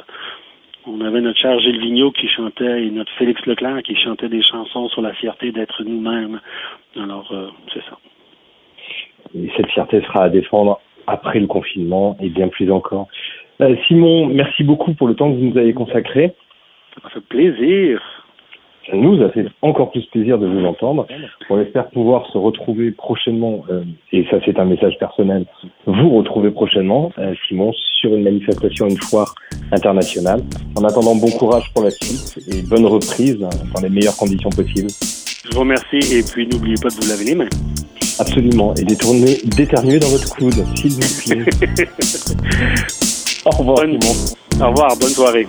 on 0.87 1.01
avait 1.01 1.21
notre 1.21 1.39
cher 1.39 1.59
Gilles 1.59 1.81
Vigneault 1.81 2.13
qui 2.13 2.29
chantait 2.29 2.85
et 2.85 2.91
notre 2.91 3.13
Félix 3.13 3.45
Leclerc 3.47 3.83
qui 3.83 3.97
chantait 3.97 4.29
des 4.29 4.43
chansons 4.43 4.89
sur 4.89 5.03
la 5.03 5.13
fierté 5.15 5.51
d'être 5.51 5.83
nous-mêmes. 5.83 6.41
Alors, 6.97 7.29
euh, 7.33 7.49
c'est 7.75 7.83
ça. 7.83 7.99
Et 9.35 9.51
cette 9.57 9.71
fierté 9.71 10.01
sera 10.03 10.25
à 10.25 10.29
défendre 10.29 10.81
après 11.07 11.41
le 11.41 11.47
confinement 11.47 12.17
et 12.21 12.29
bien 12.29 12.49
plus 12.49 12.71
encore. 12.71 13.09
Simon, 13.89 14.27
merci 14.27 14.65
beaucoup 14.65 14.93
pour 14.95 15.09
le 15.09 15.15
temps 15.15 15.31
que 15.33 15.37
vous 15.37 15.47
nous 15.47 15.59
avez 15.59 15.73
consacré. 15.73 16.35
Ça 17.03 17.09
fait 17.09 17.21
plaisir. 17.21 18.01
Nous 18.93 19.21
a 19.23 19.31
fait 19.31 19.47
encore 19.63 19.91
plus 19.91 20.05
plaisir 20.07 20.39
de 20.39 20.47
vous 20.47 20.65
entendre. 20.65 21.07
On 21.51 21.61
espère 21.61 21.89
pouvoir 21.91 22.27
se 22.33 22.39
retrouver 22.39 22.93
prochainement, 22.93 23.65
euh, 23.71 23.83
et 24.13 24.25
ça 24.31 24.37
c'est 24.45 24.59
un 24.59 24.65
message 24.65 24.97
personnel, 24.99 25.45
vous 25.87 26.17
retrouver 26.17 26.51
prochainement, 26.51 27.13
euh, 27.19 27.35
Simon, 27.49 27.73
sur 28.01 28.15
une 28.15 28.23
manifestation, 28.23 28.87
une 28.87 28.97
foire 28.99 29.35
internationale. 29.73 30.41
En 30.79 30.85
attendant, 30.85 31.17
bon 31.17 31.31
courage 31.31 31.71
pour 31.75 31.85
la 31.85 31.91
suite 31.91 32.39
et 32.53 32.63
bonne 32.63 32.87
reprise 32.87 33.39
dans 33.39 33.81
les 33.83 33.89
meilleures 33.89 34.17
conditions 34.17 34.51
possibles. 34.51 34.91
Je 35.49 35.55
vous 35.55 35.61
remercie 35.61 35.99
et 36.15 36.23
puis 36.23 36.47
n'oubliez 36.47 36.77
pas 36.81 36.89
de 36.89 36.95
vous 36.95 37.09
laver 37.11 37.25
les 37.25 37.35
mains. 37.35 37.49
Absolument. 38.19 38.73
Et 38.75 38.85
d'éternuer 38.85 39.99
dans 39.99 40.09
votre 40.09 40.35
coude, 40.37 40.55
s'il 40.77 40.93
vous 40.93 41.01
plaît. 41.27 41.45
Au 43.47 43.51
revoir, 43.51 43.77
Bonne- 43.77 44.01
Simon. 44.01 44.65
Au 44.65 44.69
revoir, 44.71 44.97
bonne 44.99 45.11
soirée. 45.11 45.47